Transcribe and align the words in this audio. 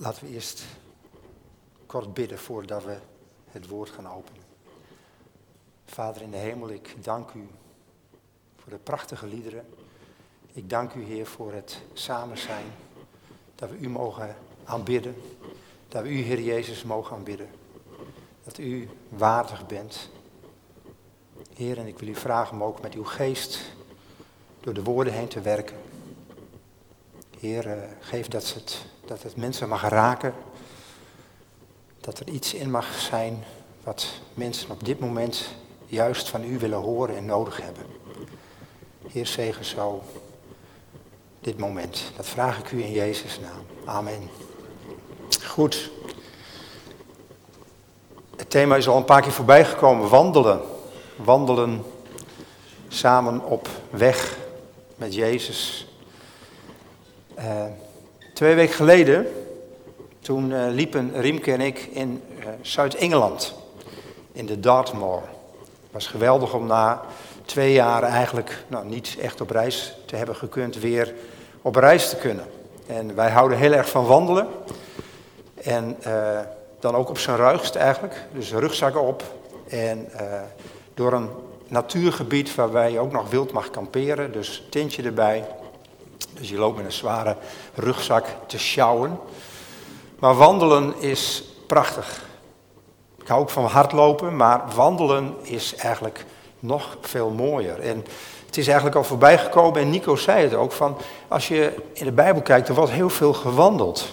Laten 0.00 0.24
we 0.24 0.32
eerst 0.32 0.64
kort 1.86 2.14
bidden 2.14 2.38
voordat 2.38 2.84
we 2.84 2.98
het 3.50 3.68
woord 3.68 3.90
gaan 3.90 4.08
openen. 4.08 4.42
Vader 5.84 6.22
in 6.22 6.30
de 6.30 6.36
hemel, 6.36 6.68
ik 6.70 7.04
dank 7.04 7.32
u 7.32 7.48
voor 8.56 8.72
de 8.72 8.78
prachtige 8.78 9.26
liederen. 9.26 9.66
Ik 10.52 10.70
dank 10.70 10.94
u, 10.94 11.04
Heer, 11.04 11.26
voor 11.26 11.52
het 11.52 11.80
samen 11.92 12.38
zijn. 12.38 12.64
Dat 13.54 13.70
we 13.70 13.78
u 13.78 13.88
mogen 13.88 14.36
aanbidden. 14.64 15.14
Dat 15.88 16.02
we 16.02 16.08
u, 16.08 16.22
Heer 16.22 16.40
Jezus, 16.40 16.82
mogen 16.82 17.16
aanbidden. 17.16 17.48
Dat 18.44 18.58
u 18.58 18.88
waardig 19.08 19.66
bent. 19.66 20.08
Heer, 21.54 21.78
en 21.78 21.86
ik 21.86 21.98
wil 21.98 22.08
u 22.08 22.14
vragen 22.14 22.54
om 22.54 22.62
ook 22.62 22.82
met 22.82 22.94
uw 22.94 23.04
geest 23.04 23.60
door 24.60 24.74
de 24.74 24.82
woorden 24.82 25.12
heen 25.12 25.28
te 25.28 25.40
werken. 25.40 25.76
Heer, 27.38 27.66
eh, 27.66 27.90
geef 28.00 28.28
dat 28.28 28.54
het, 28.54 28.86
dat 29.08 29.22
het 29.22 29.36
mensen 29.36 29.68
mag 29.68 29.88
raken. 29.88 30.34
Dat 32.00 32.18
er 32.18 32.28
iets 32.28 32.54
in 32.54 32.70
mag 32.70 32.98
zijn 32.98 33.44
wat 33.84 34.06
mensen 34.34 34.70
op 34.70 34.84
dit 34.84 35.00
moment 35.00 35.54
juist 35.86 36.28
van 36.28 36.44
u 36.44 36.58
willen 36.58 36.78
horen 36.78 37.16
en 37.16 37.24
nodig 37.24 37.62
hebben. 37.62 37.86
Heer, 39.08 39.26
zegen 39.26 39.64
zo 39.64 40.02
dit 41.40 41.58
moment. 41.58 42.12
Dat 42.16 42.26
vraag 42.26 42.58
ik 42.58 42.72
u 42.72 42.82
in 42.82 42.92
Jezus' 42.92 43.40
naam. 43.40 43.64
Amen. 43.84 44.30
Goed. 45.44 45.90
Het 48.36 48.50
thema 48.50 48.76
is 48.76 48.88
al 48.88 48.96
een 48.96 49.04
paar 49.04 49.22
keer 49.22 49.32
voorbij 49.32 49.64
gekomen. 49.64 50.08
Wandelen. 50.08 50.60
Wandelen 51.16 51.84
samen 52.88 53.44
op 53.44 53.68
weg 53.90 54.36
met 54.96 55.14
Jezus. 55.14 55.86
Uh, 57.38 57.64
twee 58.38 58.54
weken 58.54 58.74
geleden, 58.74 59.26
toen 60.20 60.50
uh, 60.50 60.64
liepen 60.68 61.20
Riemke 61.20 61.52
en 61.52 61.60
ik 61.60 61.88
in 61.92 62.22
uh, 62.38 62.46
Zuid-Engeland, 62.60 63.54
in 64.32 64.46
de 64.46 64.60
Dartmoor. 64.60 65.22
Het 65.60 65.90
was 65.90 66.06
geweldig 66.06 66.54
om 66.54 66.66
na 66.66 67.00
twee 67.44 67.72
jaar 67.72 68.02
eigenlijk 68.02 68.64
nou, 68.68 68.86
niet 68.86 69.16
echt 69.20 69.40
op 69.40 69.50
reis 69.50 69.96
te 70.04 70.16
hebben 70.16 70.36
gekund, 70.36 70.78
weer 70.78 71.14
op 71.62 71.76
reis 71.76 72.08
te 72.08 72.16
kunnen. 72.16 72.44
En 72.86 73.14
wij 73.14 73.30
houden 73.30 73.58
heel 73.58 73.72
erg 73.72 73.88
van 73.88 74.06
wandelen. 74.06 74.48
En 75.62 75.96
dan 76.80 76.94
ook 76.94 77.08
op 77.08 77.18
zijn 77.18 77.36
ruigst 77.36 77.74
eigenlijk, 77.74 78.26
dus 78.32 78.52
rugzakken 78.52 79.02
op. 79.02 79.22
En 79.68 80.08
door 80.94 81.12
een 81.12 81.28
natuurgebied 81.68 82.54
waarbij 82.54 82.92
je 82.92 82.98
ook 82.98 83.12
nog 83.12 83.30
wild 83.30 83.52
mag 83.52 83.70
kamperen, 83.70 84.32
dus 84.32 84.66
tintje 84.70 85.02
erbij. 85.02 85.44
Dus 86.38 86.48
je 86.48 86.58
loopt 86.58 86.76
met 86.76 86.84
een 86.84 86.92
zware 86.92 87.36
rugzak 87.74 88.24
te 88.46 88.58
sjouwen. 88.58 89.18
Maar 90.18 90.36
wandelen 90.36 90.94
is 90.98 91.44
prachtig. 91.66 92.26
Ik 93.20 93.28
hou 93.28 93.40
ook 93.40 93.50
van 93.50 93.64
hardlopen, 93.64 94.36
maar 94.36 94.62
wandelen 94.74 95.34
is 95.42 95.74
eigenlijk 95.74 96.24
nog 96.58 96.96
veel 97.00 97.30
mooier. 97.30 97.80
En 97.80 98.04
het 98.46 98.56
is 98.56 98.66
eigenlijk 98.66 98.96
al 98.96 99.04
voorbij 99.04 99.38
gekomen 99.38 99.80
en 99.80 99.90
Nico 99.90 100.16
zei 100.16 100.42
het 100.42 100.54
ook, 100.54 100.72
van 100.72 100.96
als 101.28 101.48
je 101.48 101.74
in 101.92 102.04
de 102.04 102.12
Bijbel 102.12 102.42
kijkt, 102.42 102.68
er 102.68 102.74
wordt 102.74 102.92
heel 102.92 103.10
veel 103.10 103.32
gewandeld. 103.32 104.08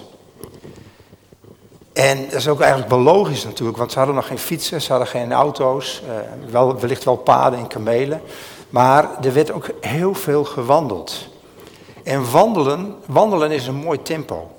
En 1.93 2.23
dat 2.23 2.33
is 2.33 2.47
ook 2.47 2.59
eigenlijk 2.59 2.89
wel 2.89 2.99
logisch 2.99 3.43
natuurlijk, 3.43 3.77
want 3.77 3.91
ze 3.91 3.97
hadden 3.97 4.15
nog 4.15 4.27
geen 4.27 4.39
fietsen, 4.39 4.81
ze 4.81 4.89
hadden 4.89 5.07
geen 5.07 5.33
auto's, 5.33 6.01
eh, 6.07 6.51
wel, 6.51 6.79
wellicht 6.79 7.03
wel 7.03 7.17
paden 7.17 7.59
en 7.59 7.67
kamelen. 7.67 8.21
Maar 8.69 9.23
er 9.23 9.33
werd 9.33 9.51
ook 9.51 9.69
heel 9.81 10.13
veel 10.13 10.43
gewandeld. 10.43 11.27
En 12.05 12.31
wandelen, 12.31 12.95
wandelen 13.05 13.51
is 13.51 13.67
een 13.67 13.75
mooi 13.75 14.01
tempo. 14.01 14.51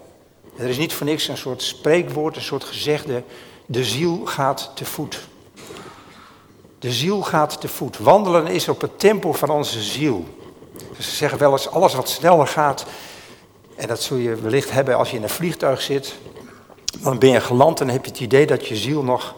Er 0.57 0.69
is 0.69 0.79
niet 0.79 0.93
voor 0.93 1.07
niks 1.07 1.29
een 1.29 1.37
soort 1.37 1.63
spreekwoord, 1.63 2.37
een 2.37 2.43
soort 2.43 2.65
gezegde, 2.65 3.23
de 3.67 3.85
ziel 3.85 4.25
gaat 4.25 4.71
te 4.75 4.85
voet. 4.85 5.29
De 6.79 6.93
ziel 6.93 7.23
gaat 7.23 7.61
te 7.61 7.69
voet. 7.69 7.99
Wandelen 7.99 8.47
is 8.47 8.69
op 8.69 8.81
het 8.81 8.99
tempo 8.99 9.33
van 9.33 9.51
onze 9.51 9.83
ziel. 9.83 10.25
Ze 10.99 11.11
zeggen 11.11 11.39
wel 11.39 11.53
eens, 11.53 11.71
alles 11.71 11.95
wat 11.95 12.09
sneller 12.09 12.47
gaat, 12.47 12.87
en 13.77 13.89
dat 13.89 14.03
zul 14.03 14.17
je 14.17 14.35
wellicht 14.35 14.71
hebben 14.71 14.97
als 14.97 15.11
je 15.11 15.17
in 15.17 15.23
een 15.23 15.29
vliegtuig 15.29 15.83
zit, 15.83 16.15
dan 17.03 17.19
ben 17.19 17.31
je 17.31 17.41
geland 17.41 17.81
en 17.81 17.89
heb 17.89 18.05
je 18.05 18.11
het 18.11 18.21
idee 18.21 18.47
dat 18.47 18.67
je 18.67 18.77
ziel 18.77 19.03
nog, 19.03 19.35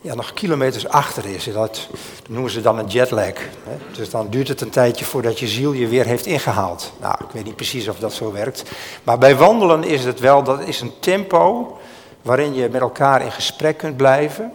ja, 0.00 0.14
nog 0.14 0.32
kilometers 0.32 0.88
achter 0.88 1.24
is. 1.24 1.44
Dat, 1.44 1.88
noemen 2.28 2.50
ze 2.50 2.60
dan 2.60 2.78
een 2.78 2.86
jetlag. 2.86 3.34
Hè? 3.64 3.76
Dus 3.92 4.10
dan 4.10 4.28
duurt 4.28 4.48
het 4.48 4.60
een 4.60 4.70
tijdje 4.70 5.04
voordat 5.04 5.38
je 5.38 5.48
ziel 5.48 5.72
je 5.72 5.88
weer 5.88 6.04
heeft 6.04 6.26
ingehaald. 6.26 6.92
Nou, 7.00 7.14
ik 7.20 7.30
weet 7.32 7.44
niet 7.44 7.56
precies 7.56 7.88
of 7.88 7.98
dat 7.98 8.12
zo 8.12 8.32
werkt. 8.32 8.62
Maar 9.02 9.18
bij 9.18 9.36
wandelen 9.36 9.84
is 9.84 10.04
het 10.04 10.20
wel, 10.20 10.42
dat 10.42 10.60
is 10.60 10.80
een 10.80 10.92
tempo 11.00 11.76
waarin 12.22 12.54
je 12.54 12.68
met 12.68 12.80
elkaar 12.80 13.22
in 13.22 13.32
gesprek 13.32 13.76
kunt 13.76 13.96
blijven. 13.96 14.52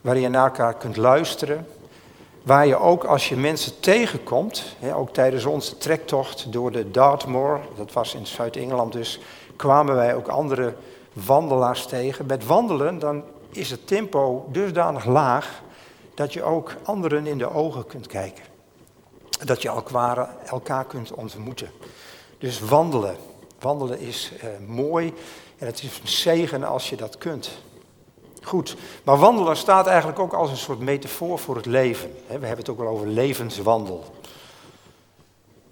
Waarin 0.00 0.22
je 0.22 0.28
naar 0.28 0.44
elkaar 0.44 0.74
kunt 0.74 0.96
luisteren. 0.96 1.66
Waar 2.42 2.66
je 2.66 2.78
ook 2.78 3.04
als 3.04 3.28
je 3.28 3.36
mensen 3.36 3.80
tegenkomt, 3.80 4.76
hè, 4.78 4.96
ook 4.96 5.12
tijdens 5.12 5.44
onze 5.44 5.78
trektocht 5.78 6.52
door 6.52 6.72
de 6.72 6.90
Dartmoor, 6.90 7.60
dat 7.76 7.92
was 7.92 8.14
in 8.14 8.26
Zuid-Engeland 8.26 8.92
dus, 8.92 9.20
kwamen 9.56 9.94
wij 9.94 10.14
ook 10.14 10.28
andere 10.28 10.74
wandelaars 11.12 11.86
tegen. 11.86 12.26
Met 12.26 12.46
wandelen 12.46 12.98
dan 12.98 13.22
is 13.56 13.70
het 13.70 13.86
tempo 13.86 14.48
dusdanig 14.52 15.04
laag 15.04 15.62
dat 16.14 16.32
je 16.32 16.42
ook 16.42 16.74
anderen 16.82 17.26
in 17.26 17.38
de 17.38 17.50
ogen 17.50 17.86
kunt 17.86 18.06
kijken. 18.06 18.44
Dat 19.44 19.62
je 19.62 19.68
elkaar, 20.46 20.84
kunt 20.84 21.12
ontmoeten. 21.12 21.70
Dus 22.38 22.60
wandelen. 22.60 23.16
Wandelen 23.60 23.98
is 23.98 24.32
uh, 24.36 24.68
mooi 24.68 25.14
en 25.58 25.66
het 25.66 25.82
is 25.82 26.00
een 26.00 26.08
zegen 26.08 26.64
als 26.64 26.88
je 26.90 26.96
dat 26.96 27.18
kunt. 27.18 27.50
Goed, 28.42 28.76
maar 29.04 29.18
wandelen 29.18 29.56
staat 29.56 29.86
eigenlijk 29.86 30.18
ook 30.18 30.32
als 30.32 30.50
een 30.50 30.56
soort 30.56 30.78
metafoor 30.78 31.38
voor 31.38 31.56
het 31.56 31.66
leven. 31.66 32.10
We 32.26 32.32
hebben 32.32 32.56
het 32.56 32.68
ook 32.68 32.78
wel 32.78 32.88
over 32.88 33.06
levenswandel. 33.06 34.04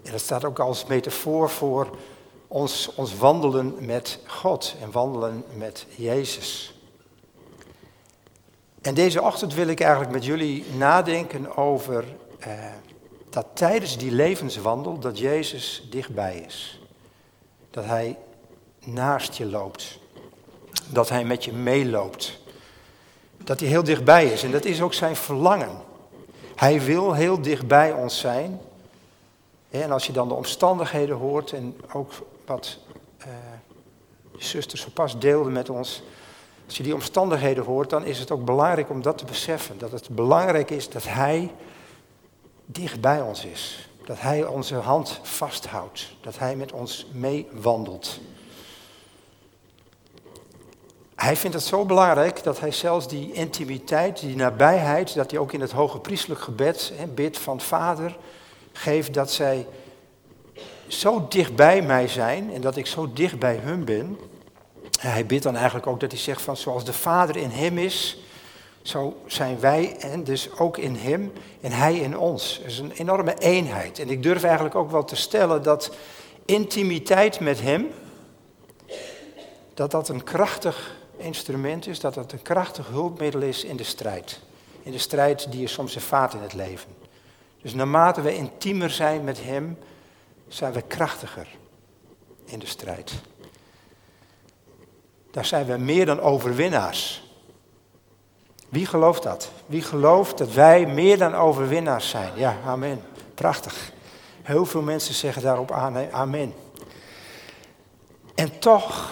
En 0.03 0.11
dat 0.11 0.21
staat 0.21 0.45
ook 0.45 0.59
als 0.59 0.85
metafoor 0.85 1.49
voor 1.49 1.87
ons, 2.47 2.91
ons 2.95 3.17
wandelen 3.17 3.75
met 3.79 4.19
God 4.27 4.75
en 4.81 4.91
wandelen 4.91 5.43
met 5.57 5.85
Jezus. 5.95 6.73
En 8.83 8.93
deze 8.93 9.21
ochtend 9.21 9.53
wil 9.53 9.67
ik 9.67 9.79
eigenlijk 9.79 10.11
met 10.11 10.25
jullie 10.25 10.65
nadenken 10.77 11.57
over 11.57 12.05
eh, 12.39 12.51
dat 13.29 13.45
tijdens 13.53 13.97
die 13.97 14.11
levenswandel 14.11 14.99
dat 14.99 15.19
Jezus 15.19 15.87
dichtbij 15.89 16.43
is. 16.47 16.81
Dat 17.69 17.85
Hij 17.85 18.17
naast 18.85 19.33
je 19.33 19.45
loopt. 19.45 19.99
Dat 20.89 21.09
Hij 21.09 21.23
met 21.23 21.45
je 21.45 21.53
meeloopt. 21.53 22.39
Dat 23.37 23.59
Hij 23.59 23.69
heel 23.69 23.83
dichtbij 23.83 24.25
is 24.25 24.43
en 24.43 24.51
dat 24.51 24.65
is 24.65 24.81
ook 24.81 24.93
zijn 24.93 25.15
verlangen. 25.15 25.77
Hij 26.55 26.81
wil 26.81 27.13
heel 27.13 27.41
dichtbij 27.41 27.93
ons 27.93 28.19
zijn. 28.19 28.59
En 29.69 29.91
als 29.91 30.05
je 30.05 30.13
dan 30.13 30.27
de 30.27 30.33
omstandigheden 30.33 31.15
hoort 31.15 31.51
en 31.51 31.77
ook 31.93 32.11
wat 32.45 32.77
de 34.37 34.43
zusters 34.45 34.81
zo 34.81 34.89
pas 34.93 35.19
deelden 35.19 35.51
met 35.53 35.69
ons. 35.69 36.03
Als 36.65 36.77
je 36.77 36.83
die 36.83 36.93
omstandigheden 36.93 37.63
hoort, 37.63 37.89
dan 37.89 38.05
is 38.05 38.19
het 38.19 38.31
ook 38.31 38.45
belangrijk 38.45 38.89
om 38.89 39.01
dat 39.01 39.17
te 39.17 39.25
beseffen. 39.25 39.77
Dat 39.77 39.91
het 39.91 40.09
belangrijk 40.09 40.69
is 40.69 40.89
dat 40.89 41.03
Hij 41.03 41.51
dicht 42.65 43.01
bij 43.01 43.21
ons 43.21 43.45
is. 43.45 43.89
Dat 44.05 44.21
Hij 44.21 44.45
onze 44.45 44.75
hand 44.75 45.19
vasthoudt. 45.23 46.15
Dat 46.21 46.37
Hij 46.37 46.55
met 46.55 46.71
ons 46.71 47.07
meewandelt. 47.11 48.19
Hij 51.23 51.35
vindt 51.35 51.55
het 51.55 51.65
zo 51.65 51.85
belangrijk 51.85 52.43
dat 52.43 52.59
hij 52.59 52.71
zelfs 52.71 53.07
die 53.07 53.31
intimiteit, 53.31 54.19
die 54.19 54.35
nabijheid, 54.35 55.13
dat 55.15 55.31
hij 55.31 55.39
ook 55.39 55.53
in 55.53 55.61
het 55.61 55.71
hoge 55.71 55.99
priestelijk 55.99 56.41
gebed 56.41 56.91
hè, 56.95 57.07
bidt 57.07 57.37
van 57.37 57.61
Vader, 57.61 58.17
geeft 58.71 59.13
dat 59.13 59.31
zij 59.31 59.67
zo 60.87 61.25
dicht 61.29 61.55
bij 61.55 61.81
mij 61.81 62.07
zijn 62.07 62.53
en 62.53 62.61
dat 62.61 62.75
ik 62.75 62.85
zo 62.85 63.13
dicht 63.13 63.39
bij 63.39 63.55
hun 63.55 63.85
ben. 63.85 64.17
Hij 65.11 65.25
bidt 65.25 65.43
dan 65.43 65.55
eigenlijk 65.55 65.87
ook 65.87 65.99
dat 65.99 66.11
hij 66.11 66.19
zegt 66.19 66.41
van 66.41 66.57
zoals 66.57 66.85
de 66.85 66.93
Vader 66.93 67.37
in 67.37 67.49
hem 67.49 67.77
is, 67.77 68.17
zo 68.81 69.21
zijn 69.25 69.59
wij 69.59 69.95
en 69.99 70.23
dus 70.23 70.57
ook 70.57 70.77
in 70.77 70.95
hem 70.95 71.31
en 71.61 71.71
hij 71.71 71.95
in 71.95 72.17
ons. 72.17 72.59
Het 72.61 72.71
is 72.71 72.79
een 72.79 72.91
enorme 72.91 73.37
eenheid. 73.37 73.99
En 73.99 74.09
ik 74.09 74.23
durf 74.23 74.43
eigenlijk 74.43 74.75
ook 74.75 74.91
wel 74.91 75.05
te 75.05 75.15
stellen 75.15 75.63
dat 75.63 75.91
intimiteit 76.45 77.39
met 77.39 77.61
hem, 77.61 77.87
dat 79.73 79.91
dat 79.91 80.09
een 80.09 80.23
krachtig 80.23 80.95
instrument 81.17 81.87
is, 81.87 81.99
dat 81.99 82.13
dat 82.13 82.31
een 82.31 82.41
krachtig 82.41 82.87
hulpmiddel 82.87 83.41
is 83.41 83.63
in 83.63 83.75
de 83.75 83.83
strijd. 83.83 84.39
In 84.83 84.91
de 84.91 84.97
strijd 84.97 85.51
die 85.51 85.61
je 85.61 85.67
soms 85.67 85.95
ervaart 85.95 86.33
in 86.33 86.41
het 86.41 86.53
leven. 86.53 86.89
Dus 87.61 87.73
naarmate 87.73 88.21
we 88.21 88.35
intiemer 88.35 88.89
zijn 88.89 89.23
met 89.23 89.43
hem, 89.43 89.77
zijn 90.47 90.73
we 90.73 90.81
krachtiger 90.81 91.47
in 92.45 92.59
de 92.59 92.65
strijd. 92.65 93.13
Daar 95.33 95.45
zijn 95.45 95.65
we 95.65 95.77
meer 95.77 96.05
dan 96.05 96.21
overwinnaars. 96.21 97.23
Wie 98.69 98.85
gelooft 98.85 99.23
dat? 99.23 99.51
Wie 99.65 99.81
gelooft 99.81 100.37
dat 100.37 100.51
wij 100.51 100.85
meer 100.85 101.17
dan 101.17 101.35
overwinnaars 101.35 102.09
zijn? 102.09 102.31
Ja, 102.35 102.57
amen. 102.65 103.01
Prachtig. 103.33 103.91
Heel 104.41 104.65
veel 104.65 104.81
mensen 104.81 105.13
zeggen 105.13 105.41
daarop 105.41 105.71
amen. 106.11 106.53
En 108.35 108.59
toch, 108.59 109.11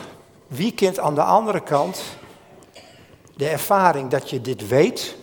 Wie 0.51 0.73
kent 0.73 0.99
aan 0.99 1.15
de 1.15 1.23
andere 1.23 1.61
kant 1.61 2.03
de 3.35 3.47
ervaring 3.47 4.09
dat 4.09 4.29
je 4.29 4.41
dit 4.41 4.67
weet 4.67 5.15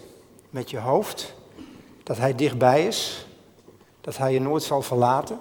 met 0.50 0.70
je 0.70 0.78
hoofd, 0.78 1.34
dat 2.02 2.16
hij 2.16 2.34
dichtbij 2.34 2.86
is, 2.86 3.26
dat 4.00 4.16
hij 4.16 4.32
je 4.32 4.40
nooit 4.40 4.62
zal 4.62 4.82
verlaten 4.82 5.38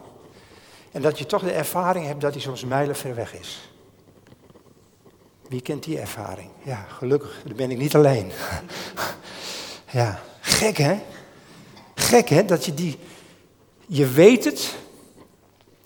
en 0.92 1.02
dat 1.02 1.18
je 1.20 1.26
toch 1.26 1.44
de 1.44 1.52
ervaring 1.52 2.06
hebt 2.06 2.22
dat 2.22 2.34
hij 2.34 2.42
soms 2.42 2.66
mijlen 2.66 2.96
ver 2.96 3.16
weg 3.16 3.34
is. 3.34 3.67
Wie 5.48 5.62
kent 5.62 5.84
die 5.84 6.00
ervaring? 6.00 6.50
Ja, 6.64 6.86
gelukkig, 6.90 7.44
ben 7.56 7.72
ik 7.72 7.78
niet 7.78 7.96
alleen. 7.96 8.32
ja, 10.00 10.20
gek 10.42 10.78
hè? 10.78 11.00
Gek 11.96 12.30
hè, 12.30 12.46
dat 12.46 12.66
je 12.66 12.74
die, 12.74 12.98
je 13.86 14.08
weet 14.08 14.46
het 14.46 14.76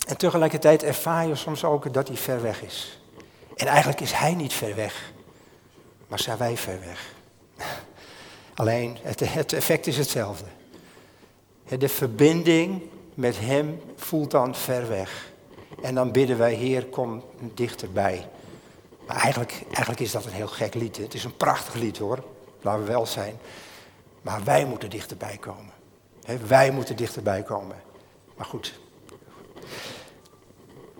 en 0.06 0.16
tegelijkertijd 0.16 0.82
ervaar 0.82 1.26
je 1.26 1.34
soms 1.34 1.64
ook 1.64 1.94
dat 1.94 2.08
hij 2.08 2.16
ver 2.16 2.42
weg 2.42 2.62
is. 2.62 3.00
En 3.56 3.66
eigenlijk 3.66 4.00
is 4.00 4.12
hij 4.12 4.34
niet 4.34 4.52
ver 4.52 4.74
weg, 4.74 5.12
maar 6.08 6.18
zijn 6.18 6.38
wij 6.38 6.56
ver 6.56 6.80
weg. 6.80 7.14
Alleen, 8.54 8.98
het, 9.02 9.20
het 9.20 9.52
effect 9.52 9.86
is 9.86 9.96
hetzelfde. 9.96 10.44
De 11.78 11.88
verbinding 11.88 12.82
met 13.14 13.38
hem 13.38 13.80
voelt 13.96 14.30
dan 14.30 14.54
ver 14.54 14.88
weg. 14.88 15.30
En 15.82 15.94
dan 15.94 16.12
bidden 16.12 16.38
wij, 16.38 16.54
Heer, 16.54 16.84
kom 16.86 17.24
dichterbij. 17.54 18.28
Maar 19.06 19.16
eigenlijk, 19.16 19.62
eigenlijk 19.66 20.00
is 20.00 20.10
dat 20.10 20.24
een 20.24 20.32
heel 20.32 20.48
gek 20.48 20.74
lied. 20.74 20.96
Het 20.96 21.14
is 21.14 21.24
een 21.24 21.36
prachtig 21.36 21.74
lied 21.74 21.98
hoor, 21.98 22.24
laten 22.60 22.84
we 22.84 22.92
wel 22.92 23.06
zijn. 23.06 23.38
Maar 24.22 24.44
wij 24.44 24.64
moeten 24.64 24.90
dichterbij 24.90 25.36
komen. 25.36 25.72
wij 26.46 26.70
moeten 26.70 26.96
dichterbij 26.96 27.42
komen. 27.42 27.76
Maar 28.36 28.46
goed. 28.46 28.80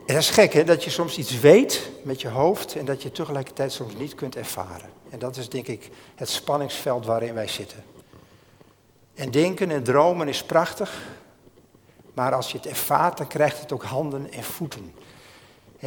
En 0.07 0.15
dat 0.15 0.23
is 0.23 0.31
gek 0.31 0.53
hè, 0.53 0.65
dat 0.65 0.85
je 0.85 0.91
soms 0.91 1.19
iets 1.19 1.41
weet 1.41 1.91
met 2.03 2.21
je 2.21 2.29
hoofd 2.29 2.77
en 2.77 2.85
dat 2.85 3.03
je 3.03 3.13
tegelijkertijd 3.13 3.73
soms 3.73 3.95
niet 3.95 4.15
kunt 4.15 4.37
ervaren. 4.37 4.91
En 5.11 5.19
dat 5.19 5.37
is 5.37 5.49
denk 5.49 5.67
ik 5.67 5.91
het 6.15 6.29
spanningsveld 6.29 7.07
waarin 7.07 7.35
wij 7.35 7.49
zitten. 7.49 7.85
En 9.15 9.31
denken 9.31 9.71
en 9.71 9.83
dromen 9.83 10.29
is 10.29 10.45
prachtig, 10.45 11.03
maar 12.15 12.35
als 12.35 12.51
je 12.53 12.57
het 12.57 12.67
ervaart, 12.67 13.17
dan 13.17 13.27
krijgt 13.27 13.61
het 13.61 13.73
ook 13.73 13.85
handen 13.85 14.33
en 14.33 14.45
voeten. 14.45 14.95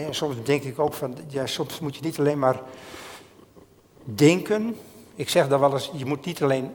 En 0.03 0.15
soms 0.15 0.35
denk 0.43 0.63
ik 0.63 0.79
ook 0.79 0.93
van, 0.93 1.17
ja, 1.27 1.45
soms 1.45 1.79
moet 1.79 1.95
je 1.95 2.01
niet 2.01 2.19
alleen 2.19 2.39
maar 2.39 2.61
denken. 4.03 4.77
Ik 5.15 5.29
zeg 5.29 5.47
dan 5.47 5.59
wel 5.59 5.73
eens, 5.73 5.91
je 5.93 6.05
moet 6.05 6.25
niet 6.25 6.43
alleen 6.43 6.73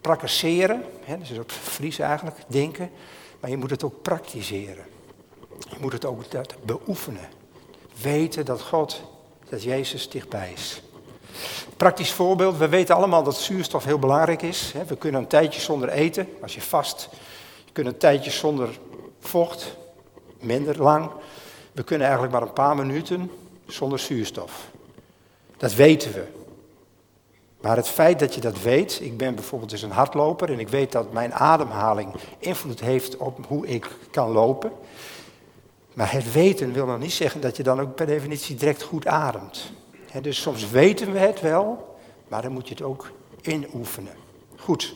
praktiseren, 0.00 0.84
hè, 1.04 1.18
dat 1.18 1.30
is 1.30 1.38
op 1.38 1.50
Fries 1.50 1.98
eigenlijk, 1.98 2.36
denken, 2.46 2.90
maar 3.40 3.50
je 3.50 3.56
moet 3.56 3.70
het 3.70 3.84
ook 3.84 4.02
praktiseren. 4.02 4.84
Je 5.58 5.76
moet 5.80 5.92
het 5.92 6.04
ook 6.04 6.22
beoefenen. 6.64 7.28
Weten 8.00 8.44
dat 8.44 8.62
God, 8.62 9.02
dat 9.48 9.62
Jezus 9.62 10.08
dichtbij 10.08 10.52
is. 10.52 10.82
Praktisch 11.76 12.12
voorbeeld, 12.12 12.56
we 12.56 12.68
weten 12.68 12.94
allemaal 12.94 13.22
dat 13.22 13.36
zuurstof 13.36 13.84
heel 13.84 13.98
belangrijk 13.98 14.42
is. 14.42 14.74
We 14.86 14.96
kunnen 14.96 15.20
een 15.20 15.26
tijdje 15.26 15.60
zonder 15.60 15.88
eten, 15.88 16.28
als 16.42 16.54
je 16.54 16.62
vast. 16.62 17.08
Je 17.64 17.72
kunt 17.72 17.86
een 17.86 17.98
tijdje 17.98 18.30
zonder 18.30 18.78
vocht, 19.20 19.76
minder 20.40 20.82
lang. 20.82 21.10
We 21.76 21.84
kunnen 21.84 22.06
eigenlijk 22.06 22.36
maar 22.36 22.46
een 22.46 22.54
paar 22.54 22.76
minuten 22.76 23.30
zonder 23.66 23.98
zuurstof. 23.98 24.70
Dat 25.56 25.74
weten 25.74 26.12
we. 26.12 26.26
Maar 27.60 27.76
het 27.76 27.88
feit 27.88 28.18
dat 28.18 28.34
je 28.34 28.40
dat 28.40 28.62
weet, 28.62 29.00
ik 29.02 29.16
ben 29.16 29.34
bijvoorbeeld 29.34 29.70
dus 29.70 29.82
een 29.82 29.90
hardloper 29.90 30.52
en 30.52 30.58
ik 30.58 30.68
weet 30.68 30.92
dat 30.92 31.12
mijn 31.12 31.34
ademhaling 31.34 32.14
invloed 32.38 32.80
heeft 32.80 33.16
op 33.16 33.46
hoe 33.48 33.66
ik 33.66 33.88
kan 34.10 34.30
lopen. 34.30 34.72
Maar 35.92 36.12
het 36.12 36.32
weten 36.32 36.72
wil 36.72 36.86
nog 36.86 36.98
niet 36.98 37.12
zeggen 37.12 37.40
dat 37.40 37.56
je 37.56 37.62
dan 37.62 37.80
ook 37.80 37.94
per 37.94 38.06
definitie 38.06 38.56
direct 38.56 38.82
goed 38.82 39.06
ademt. 39.06 39.72
dus 40.22 40.40
soms 40.40 40.70
weten 40.70 41.12
we 41.12 41.18
het 41.18 41.40
wel, 41.40 41.96
maar 42.28 42.42
dan 42.42 42.52
moet 42.52 42.68
je 42.68 42.74
het 42.74 42.82
ook 42.82 43.10
inoefenen. 43.40 44.14
Goed. 44.56 44.94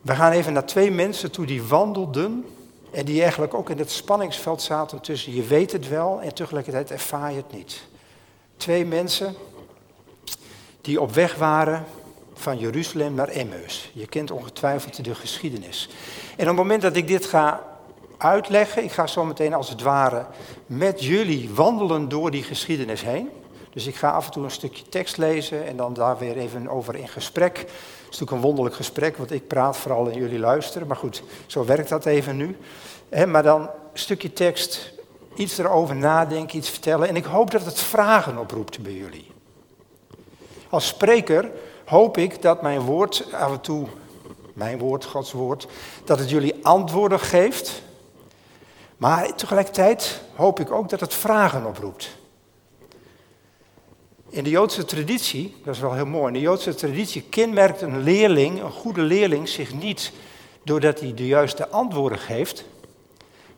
We 0.00 0.14
gaan 0.14 0.32
even 0.32 0.52
naar 0.52 0.66
twee 0.66 0.90
mensen 0.90 1.30
toe 1.30 1.46
die 1.46 1.62
wandelden 1.62 2.44
en 2.92 3.04
die 3.04 3.22
eigenlijk 3.22 3.54
ook 3.54 3.70
in 3.70 3.78
het 3.78 3.90
spanningsveld 3.90 4.62
zaten 4.62 5.00
tussen 5.00 5.34
je 5.34 5.42
weet 5.42 5.72
het 5.72 5.88
wel 5.88 6.20
en 6.20 6.34
tegelijkertijd 6.34 6.90
ervaar 6.90 7.30
je 7.30 7.36
het 7.36 7.52
niet. 7.52 7.82
Twee 8.56 8.84
mensen 8.84 9.34
die 10.80 11.00
op 11.00 11.12
weg 11.12 11.34
waren 11.34 11.84
van 12.34 12.58
Jeruzalem 12.58 13.14
naar 13.14 13.28
Emmaus. 13.28 13.90
Je 13.92 14.06
kent 14.06 14.30
ongetwijfeld 14.30 15.04
de 15.04 15.14
geschiedenis. 15.14 15.88
En 16.36 16.42
op 16.42 16.46
het 16.46 16.56
moment 16.56 16.82
dat 16.82 16.96
ik 16.96 17.06
dit 17.06 17.26
ga 17.26 17.62
uitleggen, 18.18 18.84
ik 18.84 18.92
ga 18.92 19.06
zo 19.06 19.24
meteen 19.24 19.54
als 19.54 19.68
het 19.68 19.82
ware 19.82 20.26
met 20.66 21.04
jullie 21.04 21.50
wandelen 21.54 22.08
door 22.08 22.30
die 22.30 22.42
geschiedenis 22.42 23.02
heen. 23.02 23.30
Dus 23.70 23.86
ik 23.86 23.94
ga 23.94 24.10
af 24.10 24.26
en 24.26 24.32
toe 24.32 24.44
een 24.44 24.50
stukje 24.50 24.88
tekst 24.88 25.16
lezen 25.16 25.66
en 25.66 25.76
dan 25.76 25.94
daar 25.94 26.18
weer 26.18 26.36
even 26.36 26.68
over 26.68 26.94
in 26.96 27.08
gesprek. 27.08 27.66
Is 28.12 28.18
natuurlijk 28.18 28.42
een 28.42 28.48
wonderlijk 28.48 28.76
gesprek, 28.76 29.16
want 29.16 29.30
ik 29.30 29.46
praat 29.46 29.76
vooral 29.76 30.10
en 30.10 30.18
jullie 30.18 30.38
luisteren. 30.38 30.86
Maar 30.86 30.96
goed, 30.96 31.22
zo 31.46 31.64
werkt 31.64 31.88
dat 31.88 32.06
even 32.06 32.36
nu. 32.36 32.56
maar 33.26 33.42
dan 33.42 33.60
een 33.60 33.68
stukje 33.92 34.32
tekst, 34.32 34.92
iets 35.34 35.58
erover 35.58 35.96
nadenken, 35.96 36.58
iets 36.58 36.70
vertellen. 36.70 37.08
En 37.08 37.16
ik 37.16 37.24
hoop 37.24 37.50
dat 37.50 37.64
het 37.64 37.80
vragen 37.80 38.38
oproept 38.38 38.82
bij 38.82 38.92
jullie. 38.92 39.30
Als 40.68 40.86
spreker 40.86 41.50
hoop 41.84 42.16
ik 42.16 42.42
dat 42.42 42.62
mijn 42.62 42.80
woord 42.80 43.26
af 43.32 43.52
en 43.52 43.60
toe, 43.60 43.86
mijn 44.52 44.78
woord, 44.78 45.04
Gods 45.04 45.32
woord, 45.32 45.66
dat 46.04 46.18
het 46.18 46.30
jullie 46.30 46.54
antwoorden 46.62 47.20
geeft. 47.20 47.82
Maar 48.96 49.34
tegelijkertijd 49.34 50.20
hoop 50.34 50.60
ik 50.60 50.70
ook 50.70 50.88
dat 50.88 51.00
het 51.00 51.14
vragen 51.14 51.66
oproept. 51.66 52.16
In 54.32 54.44
de 54.44 54.50
Joodse 54.50 54.84
traditie, 54.84 55.56
dat 55.64 55.74
is 55.74 55.80
wel 55.80 55.94
heel 55.94 56.06
mooi, 56.06 56.26
in 56.26 56.32
de 56.32 56.40
Joodse 56.40 56.74
traditie 56.74 57.22
kenmerkt 57.22 57.80
een 57.80 58.02
leerling, 58.02 58.62
een 58.62 58.70
goede 58.70 59.00
leerling, 59.00 59.48
zich 59.48 59.74
niet 59.74 60.12
doordat 60.62 61.00
hij 61.00 61.14
de 61.14 61.26
juiste 61.26 61.68
antwoorden 61.68 62.18
geeft, 62.18 62.64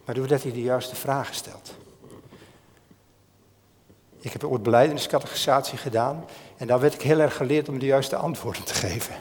maar 0.04 0.14
doordat 0.14 0.42
hij 0.42 0.52
de 0.52 0.62
juiste 0.62 0.96
vragen 0.96 1.34
stelt. 1.34 1.74
Ik 4.20 4.32
heb 4.32 4.44
ooit 4.44 4.62
beleidingscategorisatie 4.62 5.78
gedaan 5.78 6.24
en 6.56 6.66
daar 6.66 6.80
werd 6.80 6.94
ik 6.94 7.02
heel 7.02 7.20
erg 7.20 7.36
geleerd 7.36 7.68
om 7.68 7.78
de 7.78 7.86
juiste 7.86 8.16
antwoorden 8.16 8.64
te 8.64 8.74
geven. 8.74 9.14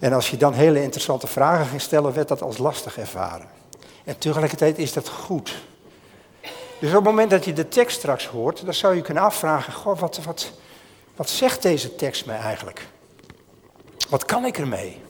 En 0.00 0.12
als 0.12 0.30
je 0.30 0.36
dan 0.36 0.52
hele 0.52 0.82
interessante 0.82 1.26
vragen 1.26 1.66
ging 1.66 1.80
stellen, 1.80 2.12
werd 2.12 2.28
dat 2.28 2.42
als 2.42 2.58
lastig 2.58 2.98
ervaren. 2.98 3.48
En 4.04 4.18
tegelijkertijd 4.18 4.78
is 4.78 4.92
dat 4.92 5.08
goed. 5.08 5.62
Dus 6.80 6.88
op 6.88 6.94
het 6.94 7.04
moment 7.04 7.30
dat 7.30 7.44
je 7.44 7.52
de 7.52 7.68
tekst 7.68 7.98
straks 7.98 8.26
hoort, 8.26 8.64
dan 8.64 8.74
zou 8.74 8.94
je 8.94 9.02
kunnen 9.02 9.22
afvragen, 9.22 9.72
goh, 9.72 9.98
wat, 9.98 10.20
wat, 10.24 10.52
wat 11.20 11.30
zegt 11.30 11.62
deze 11.62 11.96
tekst 11.96 12.26
mij 12.26 12.38
eigenlijk? 12.38 12.86
Wat 14.08 14.24
kan 14.24 14.44
ik 14.44 14.58
ermee? 14.58 15.00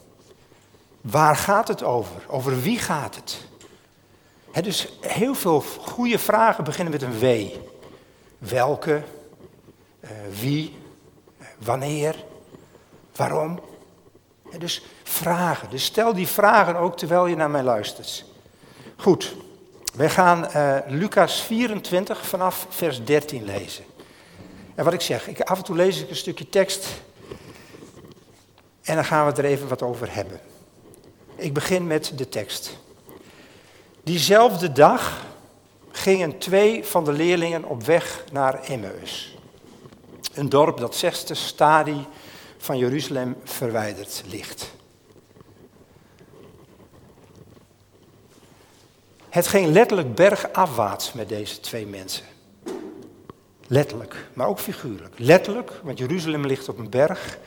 Waar 1.00 1.36
gaat 1.36 1.68
het 1.68 1.82
over? 1.82 2.22
Over 2.26 2.60
wie 2.60 2.78
gaat 2.78 3.14
het? 3.14 3.38
dus 4.64 4.88
heel 5.00 5.34
veel 5.34 5.60
goede 5.80 6.18
vragen 6.18 6.64
beginnen 6.64 6.92
met 6.92 7.02
een 7.02 7.18
W. 7.18 7.54
Welke? 8.38 9.02
Uh, 10.00 10.10
wie? 10.40 10.76
Uh, 11.38 11.46
wanneer? 11.58 12.24
Waarom? 13.16 13.60
dus 14.58 14.82
vragen. 15.02 15.70
Dus 15.70 15.84
stel 15.84 16.14
die 16.14 16.28
vragen 16.28 16.76
ook 16.76 16.96
terwijl 16.96 17.26
je 17.26 17.36
naar 17.36 17.50
mij 17.50 17.62
luistert. 17.62 18.24
Goed, 18.96 19.34
wij 19.94 20.10
gaan 20.10 20.46
uh, 20.56 20.76
Lucas 20.86 21.42
24 21.42 22.26
vanaf 22.26 22.66
vers 22.68 23.04
13 23.04 23.44
lezen. 23.44 23.84
En 24.80 24.86
wat 24.86 24.94
ik 24.94 25.00
zeg, 25.00 25.28
ik, 25.28 25.40
af 25.40 25.58
en 25.58 25.64
toe 25.64 25.76
lees 25.76 26.00
ik 26.00 26.10
een 26.10 26.16
stukje 26.16 26.48
tekst 26.48 26.86
en 28.82 28.94
dan 28.94 29.04
gaan 29.04 29.26
we 29.26 29.32
er 29.32 29.44
even 29.44 29.68
wat 29.68 29.82
over 29.82 30.14
hebben. 30.14 30.40
Ik 31.36 31.52
begin 31.54 31.86
met 31.86 32.12
de 32.18 32.28
tekst. 32.28 32.76
Diezelfde 34.02 34.72
dag 34.72 35.26
gingen 35.90 36.38
twee 36.38 36.84
van 36.84 37.04
de 37.04 37.12
leerlingen 37.12 37.64
op 37.64 37.82
weg 37.82 38.24
naar 38.32 38.62
Emmaus. 38.62 39.36
Een 40.34 40.48
dorp 40.48 40.78
dat 40.78 40.96
zesde 40.96 41.34
stadie 41.34 42.06
van 42.58 42.78
Jeruzalem 42.78 43.36
verwijderd 43.44 44.22
ligt. 44.26 44.70
Het 49.28 49.46
ging 49.46 49.66
letterlijk 49.66 50.14
bergafwaarts 50.14 51.12
met 51.12 51.28
deze 51.28 51.60
twee 51.60 51.86
mensen. 51.86 52.29
Letterlijk, 53.72 54.28
maar 54.32 54.46
ook 54.46 54.58
figuurlijk. 54.58 55.14
Letterlijk, 55.18 55.72
want 55.82 55.98
Jeruzalem 55.98 56.46
ligt 56.46 56.68
op 56.68 56.78
een 56.78 56.90
berg. 56.90 57.38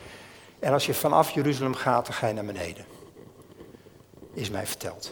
En 0.60 0.74
als 0.74 0.86
je 0.86 0.94
vanaf 0.94 1.30
Jeruzalem 1.30 1.74
gaat, 1.74 2.06
dan 2.06 2.16
ga 2.16 2.28
je 2.28 2.34
naar 2.34 2.46
beneden. 2.46 2.86
Is 4.34 4.50
mij 4.50 4.66
verteld. 4.68 5.12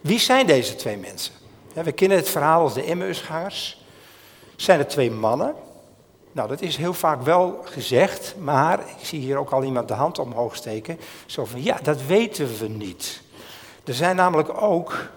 Wie 0.00 0.18
zijn 0.18 0.46
deze 0.46 0.74
twee 0.76 0.96
mensen? 0.96 1.32
we 1.72 1.92
kennen 1.92 2.18
het 2.18 2.28
verhaal 2.28 2.62
als 2.62 2.74
de 2.74 2.82
Emmausgangers. 2.82 3.84
Zijn 4.56 4.78
er 4.78 4.86
twee 4.86 5.10
mannen? 5.10 5.54
Nou, 6.32 6.48
dat 6.48 6.60
is 6.60 6.76
heel 6.76 6.94
vaak 6.94 7.22
wel 7.22 7.62
gezegd, 7.64 8.34
maar 8.38 8.80
ik 8.80 9.06
zie 9.06 9.20
hier 9.20 9.36
ook 9.36 9.50
al 9.50 9.64
iemand 9.64 9.88
de 9.88 9.94
hand 9.94 10.18
omhoog 10.18 10.56
steken. 10.56 10.98
Zo 11.26 11.44
van, 11.44 11.62
ja, 11.62 11.78
dat 11.82 12.02
weten 12.02 12.58
we 12.58 12.68
niet. 12.68 13.22
Er 13.84 13.94
zijn 13.94 14.16
namelijk 14.16 14.62
ook 14.62 15.10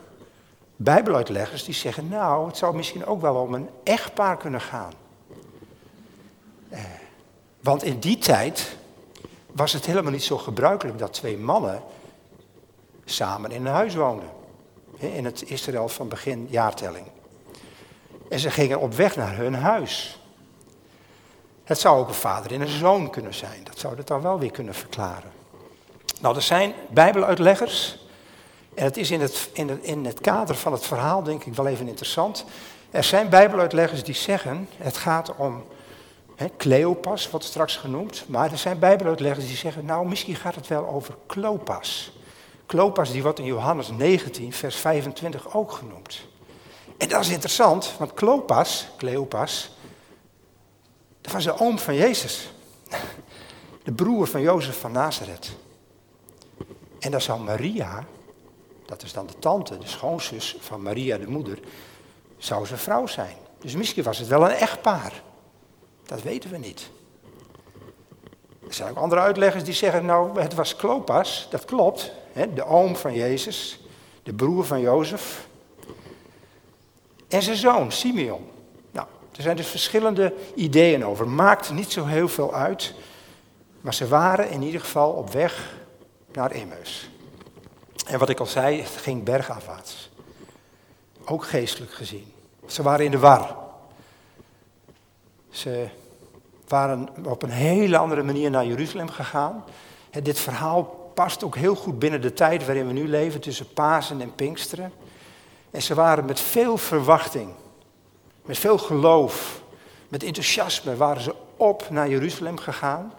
Bijbeluitleggers 0.82 1.64
die 1.64 1.74
zeggen, 1.74 2.08
nou, 2.08 2.48
het 2.48 2.58
zou 2.58 2.76
misschien 2.76 3.06
ook 3.06 3.22
wel 3.22 3.36
om 3.36 3.54
een 3.54 3.70
echtpaar 3.84 4.38
kunnen 4.38 4.62
gaan. 4.62 4.92
Eh, 6.70 6.82
want 7.60 7.84
in 7.84 8.00
die 8.00 8.18
tijd 8.18 8.78
was 9.52 9.74
het 9.74 9.86
helemaal 9.86 10.12
niet 10.12 10.24
zo 10.24 10.38
gebruikelijk 10.38 11.00
dat 11.00 11.14
twee 11.14 11.38
mannen 11.38 11.82
samen 13.06 13.52
in 13.52 13.66
een 13.66 13.72
huis 13.72 13.96
woonden. 13.96 14.30
In 14.98 15.26
het 15.26 15.50
Israël 15.50 15.90
van 15.90 16.08
begin 16.08 16.48
jaartelling. 16.50 17.06
En 18.30 18.40
ze 18.40 18.52
gingen 18.52 18.80
op 18.80 18.94
weg 18.94 19.16
naar 19.16 19.36
hun 19.36 19.56
huis. 19.56 20.20
Het 21.64 21.80
zou 21.80 22.00
ook 22.00 22.08
een 22.08 22.14
vader 22.14 22.52
en 22.52 22.62
een 22.62 22.68
zoon 22.68 23.10
kunnen 23.10 23.34
zijn. 23.34 23.64
Dat 23.64 23.80
zou 23.80 23.96
dat 23.96 24.08
dan 24.08 24.22
wel 24.22 24.40
weer 24.40 24.52
kunnen 24.52 24.74
verklaren. 24.74 25.32
Nou, 26.22 26.36
er 26.36 26.42
zijn 26.42 26.74
bijbeluitleggers. 26.90 28.08
En 28.80 28.86
het 28.86 28.98
is 28.98 29.12
in 29.12 29.22
het, 29.22 29.50
in, 29.54 29.70
het, 29.70 29.84
in 29.84 30.06
het 30.06 30.22
kader 30.22 30.56
van 30.56 30.72
het 30.72 30.86
verhaal 30.86 31.24
denk 31.24 31.44
ik 31.44 31.54
wel 31.54 31.68
even 31.68 31.88
interessant. 31.88 32.46
Er 32.92 33.04
zijn 33.04 33.30
bijbeluitleggers 33.30 34.04
die 34.04 34.16
zeggen, 34.16 34.70
het 34.78 34.98
gaat 34.98 35.36
om 35.36 35.64
He, 36.36 36.48
Cleopas 36.58 37.30
wordt 37.30 37.46
straks 37.46 37.76
genoemd, 37.76 38.24
maar 38.28 38.52
er 38.52 38.58
zijn 38.58 38.80
bijbeluitleggers 38.80 39.48
die 39.48 39.56
zeggen, 39.56 39.86
nou 39.86 40.08
misschien 40.08 40.36
gaat 40.36 40.56
het 40.56 40.68
wel 40.68 40.88
over 40.88 41.16
Klopas. 41.26 42.12
Klopas 42.66 43.12
die 43.12 43.22
wordt 43.22 43.40
in 43.40 43.46
Johannes 43.46 43.90
19, 43.90 44.54
vers 44.54 44.76
25 44.76 45.54
ook 45.54 45.72
genoemd. 45.72 46.28
En 46.98 47.10
dat 47.10 47.22
is 47.22 47.30
interessant, 47.30 47.94
want 47.98 48.14
Klopas, 48.14 48.88
Cleopas, 48.98 49.72
dat 51.22 51.32
was 51.32 51.44
de 51.44 51.60
oom 51.60 51.80
van 51.80 51.96
Jezus. 51.96 52.52
De 53.84 53.92
broer 53.92 54.28
van 54.28 54.42
Jozef 54.42 54.80
van 54.80 54.92
Nazareth. 54.92 55.52
En 57.00 57.12
dan 57.12 57.22
zou 57.22 57.40
Maria, 57.40 58.06
dat 58.90 59.04
is 59.04 59.14
dan 59.14 59.28
de 59.28 59.40
tante, 59.40 59.78
de 59.78 59.88
schoonzus 59.88 60.56
van 60.60 60.82
Maria 60.82 61.18
de 61.18 61.28
moeder, 61.28 61.60
zou 62.38 62.66
zijn 62.66 62.80
vrouw 62.80 63.08
zijn. 63.08 63.36
Dus 63.60 63.76
misschien 63.76 64.04
was 64.04 64.18
het 64.18 64.28
wel 64.28 64.44
een 64.44 64.56
echtpaar. 64.56 65.22
Dat 66.06 66.22
weten 66.22 66.50
we 66.50 66.58
niet. 66.58 66.90
Er 68.68 68.74
zijn 68.74 68.90
ook 68.90 68.98
andere 68.98 69.22
uitleggers 69.22 69.64
die 69.64 69.74
zeggen, 69.74 70.06
nou, 70.06 70.40
het 70.42 70.54
was 70.54 70.76
Klopas, 70.76 71.48
dat 71.50 71.66
klopt. 71.66 72.12
Hè, 72.32 72.54
de 72.54 72.66
oom 72.66 72.96
van 72.96 73.14
Jezus, 73.14 73.80
de 74.24 74.34
broer 74.34 74.66
van 74.66 74.80
Jozef. 74.80 75.48
En 77.28 77.42
zijn 77.42 77.58
zoon, 77.58 77.92
Simeon. 77.92 78.48
Nou, 78.92 79.08
er 79.36 79.42
zijn 79.42 79.56
dus 79.56 79.68
verschillende 79.68 80.34
ideeën 80.56 81.06
over. 81.06 81.28
Maakt 81.28 81.72
niet 81.72 81.92
zo 81.92 82.06
heel 82.06 82.28
veel 82.28 82.54
uit. 82.54 82.94
Maar 83.82 83.94
ze 83.94 84.08
waren 84.08 84.50
in 84.50 84.62
ieder 84.62 84.82
geval 84.82 85.12
op 85.12 85.32
weg 85.32 85.76
naar 86.32 86.52
Emmaus. 86.52 87.10
En 88.10 88.20
wat 88.20 88.30
ik 88.30 88.40
al 88.40 88.46
zei, 88.46 88.82
het 88.82 88.90
ging 88.90 89.24
bergafwaarts. 89.24 90.10
Ook 91.26 91.46
geestelijk 91.46 91.94
gezien. 91.94 92.34
Ze 92.66 92.84
waren 92.84 93.06
in 93.06 93.12
de 93.12 93.20
war. 93.20 93.56
Ze 95.50 95.88
waren 96.68 97.10
op 97.26 97.44
een 97.44 97.50
hele 97.50 97.98
andere 97.98 98.24
manier 98.24 98.50
naar 98.50 98.66
Jeruzalem 98.66 99.10
gegaan. 99.10 99.64
dit 100.24 100.40
verhaal 100.40 100.84
past 101.14 101.44
ook 101.44 101.56
heel 101.56 101.76
goed 101.76 102.00
binnen 102.00 102.22
de 102.22 102.34
tijd 102.34 102.66
waarin 102.66 102.88
we 102.88 102.94
nu 102.94 103.08
leven, 103.08 103.42
tussen 103.42 103.74
Pasen 103.74 104.22
en 104.22 104.36
Pinksteren. 104.36 104.92
En 105.72 105.82
ze 105.82 105.94
waren 105.94 106.26
met 106.26 106.40
veel 106.40 106.78
verwachting, 106.78 107.50
met 108.46 108.58
veel 108.58 108.78
geloof, 108.78 109.62
met 110.08 110.24
enthousiasme 110.24 110.96
waren 110.96 111.22
ze 111.22 111.36
op 111.58 111.90
naar 111.90 112.10
Jeruzalem 112.10 112.58
gegaan. 112.58 113.14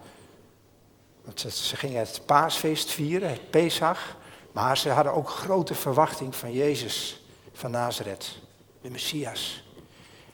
Want 1.24 1.40
ze 1.40 1.76
gingen 1.76 1.98
het 1.98 2.22
paasfeest 2.26 2.90
vieren, 2.90 3.28
het 3.28 3.50
Pesach. 3.50 4.18
Maar 4.52 4.78
ze 4.78 4.90
hadden 4.90 5.14
ook 5.14 5.28
grote 5.28 5.74
verwachting 5.74 6.34
van 6.34 6.52
Jezus 6.52 7.24
van 7.52 7.70
Nazareth, 7.70 8.38
de 8.80 8.90
Messias. 8.90 9.64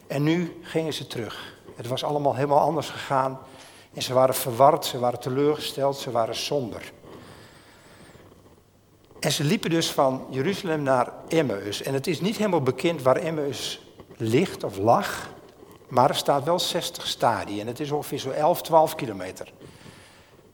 En 0.07 0.23
nu 0.23 0.61
gingen 0.63 0.93
ze 0.93 1.07
terug. 1.07 1.55
Het 1.77 1.87
was 1.87 2.05
allemaal 2.05 2.35
helemaal 2.35 2.61
anders 2.61 2.89
gegaan. 2.89 3.39
En 3.95 4.03
ze 4.03 4.15
waren 4.15 4.35
verward, 4.35 4.85
ze 4.85 4.99
waren 4.99 5.21
teleurgesteld, 5.21 5.97
ze 5.97 6.11
waren 6.11 6.37
somber. 6.37 6.93
En 9.21 9.33
ze 9.33 9.45
liepen 9.45 9.71
dus 9.71 9.91
van 9.91 10.27
Jeruzalem 10.31 10.83
naar 10.83 11.13
Emmaus. 11.29 11.83
En 11.83 11.95
het 11.95 12.07
is 12.07 12.21
niet 12.21 12.37
helemaal 12.37 12.63
bekend 12.63 13.03
waar 13.03 13.17
Emmaus 13.17 13.81
ligt 14.17 14.65
of 14.65 14.79
lag. 14.79 15.29
Maar 15.89 16.09
er 16.09 16.17
staat 16.17 16.45
wel 16.45 16.59
60 16.59 17.07
stadie 17.07 17.61
en 17.61 17.67
het 17.67 17.81
is 17.81 17.91
ongeveer 17.91 18.19
zo 18.19 18.31
11, 18.31 18.63
12 18.63 18.95
kilometer. 18.95 19.53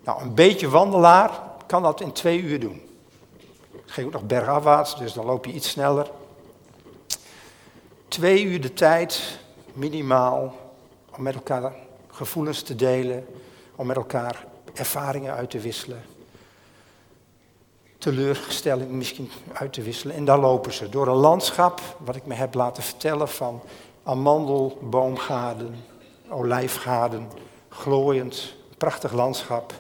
Nou, 0.04 0.22
een 0.22 0.34
beetje 0.34 0.68
wandelaar 0.68 1.42
kan 1.66 1.82
dat 1.82 2.00
in 2.00 2.12
twee 2.12 2.40
uur 2.40 2.60
doen. 2.60 2.91
Ging 3.92 4.06
ook 4.06 4.12
nog 4.12 4.26
bergafwaarts, 4.26 4.96
dus 4.96 5.12
dan 5.12 5.24
loop 5.24 5.44
je 5.44 5.52
iets 5.52 5.70
sneller. 5.70 6.10
Twee 8.08 8.44
uur 8.44 8.60
de 8.60 8.72
tijd, 8.72 9.38
minimaal, 9.72 10.54
om 11.16 11.22
met 11.22 11.34
elkaar 11.34 11.72
gevoelens 12.10 12.62
te 12.62 12.74
delen, 12.74 13.26
om 13.76 13.86
met 13.86 13.96
elkaar 13.96 14.46
ervaringen 14.74 15.34
uit 15.34 15.50
te 15.50 15.58
wisselen. 15.58 16.02
Teleurstelling 17.98 18.90
misschien 18.90 19.30
uit 19.52 19.72
te 19.72 19.82
wisselen. 19.82 20.16
En 20.16 20.24
daar 20.24 20.38
lopen 20.38 20.72
ze 20.72 20.88
door 20.88 21.06
een 21.06 21.16
landschap, 21.16 21.80
wat 21.98 22.16
ik 22.16 22.26
me 22.26 22.34
heb 22.34 22.54
laten 22.54 22.82
vertellen, 22.82 23.28
van 23.28 23.62
amandelboomgaarden, 24.02 25.84
olijfgaarden, 26.28 27.30
glooiend, 27.68 28.54
prachtig 28.78 29.12
landschap. 29.12 29.72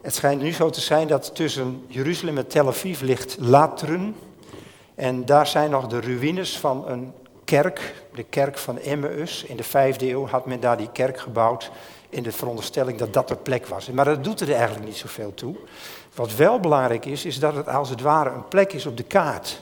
Het 0.00 0.14
schijnt 0.14 0.42
nu 0.42 0.52
zo 0.52 0.70
te 0.70 0.80
zijn 0.80 1.06
dat 1.06 1.34
tussen 1.34 1.84
Jeruzalem 1.86 2.38
en 2.38 2.46
Tel 2.46 2.66
Aviv 2.68 3.00
ligt 3.00 3.36
Latrun. 3.38 4.16
En 4.94 5.24
daar 5.24 5.46
zijn 5.46 5.70
nog 5.70 5.86
de 5.86 6.00
ruïnes 6.00 6.58
van 6.58 6.88
een 6.88 7.12
kerk, 7.44 7.94
de 8.14 8.22
kerk 8.22 8.58
van 8.58 8.78
Emmaus. 8.78 9.44
In 9.44 9.56
de 9.56 9.62
vijfde 9.62 10.10
eeuw 10.10 10.26
had 10.26 10.46
men 10.46 10.60
daar 10.60 10.76
die 10.76 10.90
kerk 10.92 11.18
gebouwd 11.18 11.70
in 12.08 12.22
de 12.22 12.32
veronderstelling 12.32 12.98
dat 12.98 13.12
dat 13.12 13.28
de 13.28 13.36
plek 13.36 13.66
was. 13.66 13.90
Maar 13.90 14.04
dat 14.04 14.24
doet 14.24 14.40
er 14.40 14.54
eigenlijk 14.54 14.86
niet 14.86 14.96
zoveel 14.96 15.34
toe. 15.34 15.56
Wat 16.14 16.34
wel 16.34 16.60
belangrijk 16.60 17.04
is, 17.04 17.24
is 17.24 17.38
dat 17.38 17.54
het 17.54 17.68
als 17.68 17.90
het 17.90 18.00
ware 18.00 18.30
een 18.30 18.48
plek 18.48 18.72
is 18.72 18.86
op 18.86 18.96
de 18.96 19.02
kaart. 19.02 19.60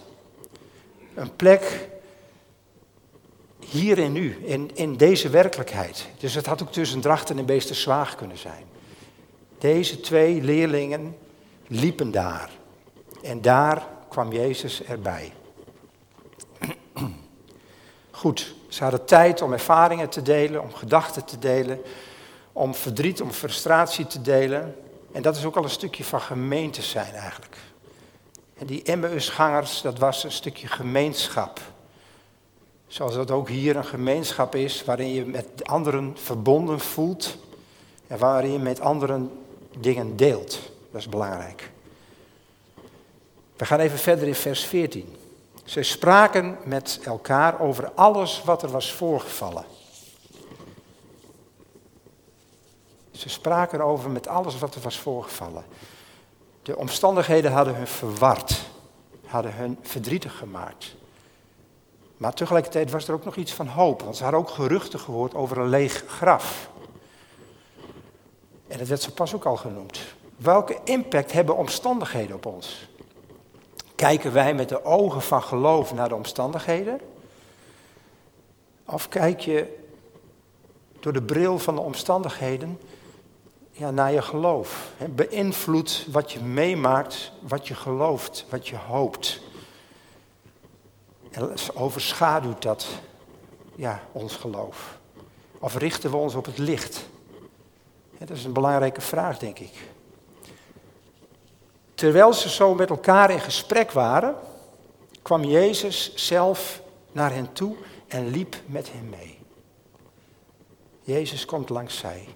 Een 1.14 1.37
plek 1.37 1.88
hier 3.59 4.02
en 4.02 4.12
nu, 4.12 4.38
in, 4.45 4.71
in 4.75 4.97
deze 4.97 5.28
werkelijkheid. 5.28 6.07
Dus 6.18 6.35
het 6.35 6.47
had 6.47 6.62
ook 6.62 6.73
tussen 6.73 7.00
Drachten 7.00 7.38
en 7.38 7.47
Beesterswaag 7.47 8.14
kunnen 8.14 8.38
zijn. 8.38 8.64
Deze 9.58 10.00
twee 10.00 10.42
leerlingen 10.42 11.16
liepen 11.66 12.10
daar. 12.10 12.50
En 13.22 13.42
daar 13.42 13.86
kwam 14.08 14.32
Jezus 14.32 14.84
erbij. 14.84 15.32
Goed, 18.10 18.54
ze 18.68 18.82
hadden 18.82 19.04
tijd 19.04 19.42
om 19.42 19.52
ervaringen 19.52 20.08
te 20.08 20.22
delen, 20.22 20.62
om 20.62 20.72
gedachten 20.74 21.24
te 21.24 21.38
delen, 21.38 21.80
om 22.52 22.74
verdriet, 22.74 23.20
om 23.20 23.30
frustratie 23.30 24.06
te 24.06 24.20
delen. 24.20 24.76
En 25.12 25.22
dat 25.22 25.36
is 25.36 25.44
ook 25.44 25.56
al 25.56 25.64
een 25.64 25.70
stukje 25.70 26.04
van 26.04 26.20
gemeente 26.20 26.82
zijn 26.82 27.14
eigenlijk. 27.14 27.56
En 28.54 28.66
die 28.66 28.82
Emmausgangers, 28.82 29.82
dat 29.82 29.98
was 29.98 30.24
een 30.24 30.32
stukje 30.32 30.66
gemeenschap. 30.66 31.60
Zoals 32.86 33.14
dat 33.14 33.30
ook 33.30 33.48
hier 33.48 33.76
een 33.76 33.84
gemeenschap 33.84 34.54
is, 34.54 34.84
waarin 34.84 35.12
je 35.12 35.24
met 35.24 35.46
anderen 35.62 36.16
verbonden 36.16 36.80
voelt 36.80 37.36
en 38.06 38.18
waarin 38.18 38.52
je 38.52 38.58
met 38.58 38.80
anderen 38.80 39.30
dingen 39.80 40.16
deelt. 40.16 40.58
Dat 40.90 41.00
is 41.00 41.08
belangrijk. 41.08 41.70
We 43.56 43.64
gaan 43.64 43.80
even 43.80 43.99
verder 43.99 44.26
in 44.26 44.35
vers 44.35 44.64
14. 44.64 45.16
Ze 45.64 45.82
spraken 45.82 46.58
met 46.64 47.00
elkaar 47.04 47.61
over 47.61 47.92
alles 47.94 48.42
wat 48.44 48.62
er 48.62 48.70
was 48.70 48.92
voorgevallen. 48.92 49.64
Ze 53.11 53.28
spraken 53.28 53.80
over 53.80 54.11
met 54.11 54.28
alles 54.28 54.58
wat 54.58 54.75
er 54.75 54.80
was 54.80 54.99
voorgevallen. 54.99 55.64
De 56.62 56.76
omstandigheden 56.76 57.52
hadden 57.52 57.75
hun 57.75 57.87
verward, 57.87 58.61
hadden 59.26 59.54
hun 59.54 59.78
verdrietig 59.82 60.37
gemaakt. 60.37 60.94
Maar 62.16 62.35
tegelijkertijd 62.35 62.90
was 62.90 63.08
er 63.08 63.14
ook 63.14 63.25
nog 63.25 63.37
iets 63.37 63.52
van 63.52 63.66
hoop, 63.66 64.02
want 64.02 64.16
ze 64.16 64.23
hadden 64.23 64.40
ook 64.40 64.50
geruchten 64.50 65.00
gehoord 65.00 65.35
over 65.35 65.58
een 65.58 65.68
leeg 65.68 66.04
graf. 66.06 66.68
En 68.78 68.85
dat 68.85 68.92
werd 68.92 69.02
zo 69.02 69.11
pas 69.14 69.35
ook 69.35 69.44
al 69.44 69.56
genoemd. 69.56 70.00
Welke 70.37 70.78
impact 70.85 71.32
hebben 71.32 71.56
omstandigheden 71.56 72.37
op 72.37 72.47
ons? 72.47 72.88
Kijken 73.94 74.32
wij 74.32 74.54
met 74.54 74.68
de 74.68 74.85
ogen 74.85 75.23
van 75.23 75.42
geloof 75.42 75.94
naar 75.94 76.08
de 76.08 76.14
omstandigheden? 76.14 77.00
Of 78.85 79.08
kijk 79.08 79.40
je 79.40 79.78
door 81.00 81.12
de 81.12 81.23
bril 81.23 81.58
van 81.58 81.75
de 81.75 81.80
omstandigheden 81.80 82.80
ja, 83.70 83.90
naar 83.90 84.12
je 84.12 84.23
geloof? 84.23 84.92
Beïnvloedt 85.11 86.06
wat 86.11 86.32
je 86.32 86.40
meemaakt, 86.40 87.32
wat 87.40 87.68
je 87.68 87.75
gelooft, 87.75 88.47
wat 88.49 88.68
je 88.68 88.76
hoopt. 88.76 89.40
En 91.30 91.50
overschaduwt 91.75 92.62
dat 92.62 92.87
ja, 93.75 94.02
ons 94.12 94.37
geloof? 94.37 94.99
Of 95.58 95.76
richten 95.76 96.11
we 96.11 96.16
ons 96.16 96.35
op 96.35 96.44
het 96.44 96.58
licht? 96.58 97.08
Dat 98.26 98.37
is 98.37 98.44
een 98.44 98.52
belangrijke 98.52 99.00
vraag, 99.00 99.38
denk 99.38 99.58
ik. 99.58 99.72
Terwijl 101.94 102.32
ze 102.32 102.48
zo 102.48 102.75
met 102.75 102.90
elkaar 102.90 103.30
in 103.30 103.40
gesprek 103.40 103.92
waren, 103.92 104.34
kwam 105.22 105.44
Jezus 105.44 106.14
zelf 106.14 106.82
naar 107.12 107.32
hen 107.32 107.52
toe 107.52 107.76
en 108.08 108.28
liep 108.28 108.56
met 108.66 108.92
hen 108.92 109.08
mee. 109.08 109.38
Jezus 111.02 111.44
komt 111.44 111.68
langs 111.68 111.98
zij. 111.98 112.28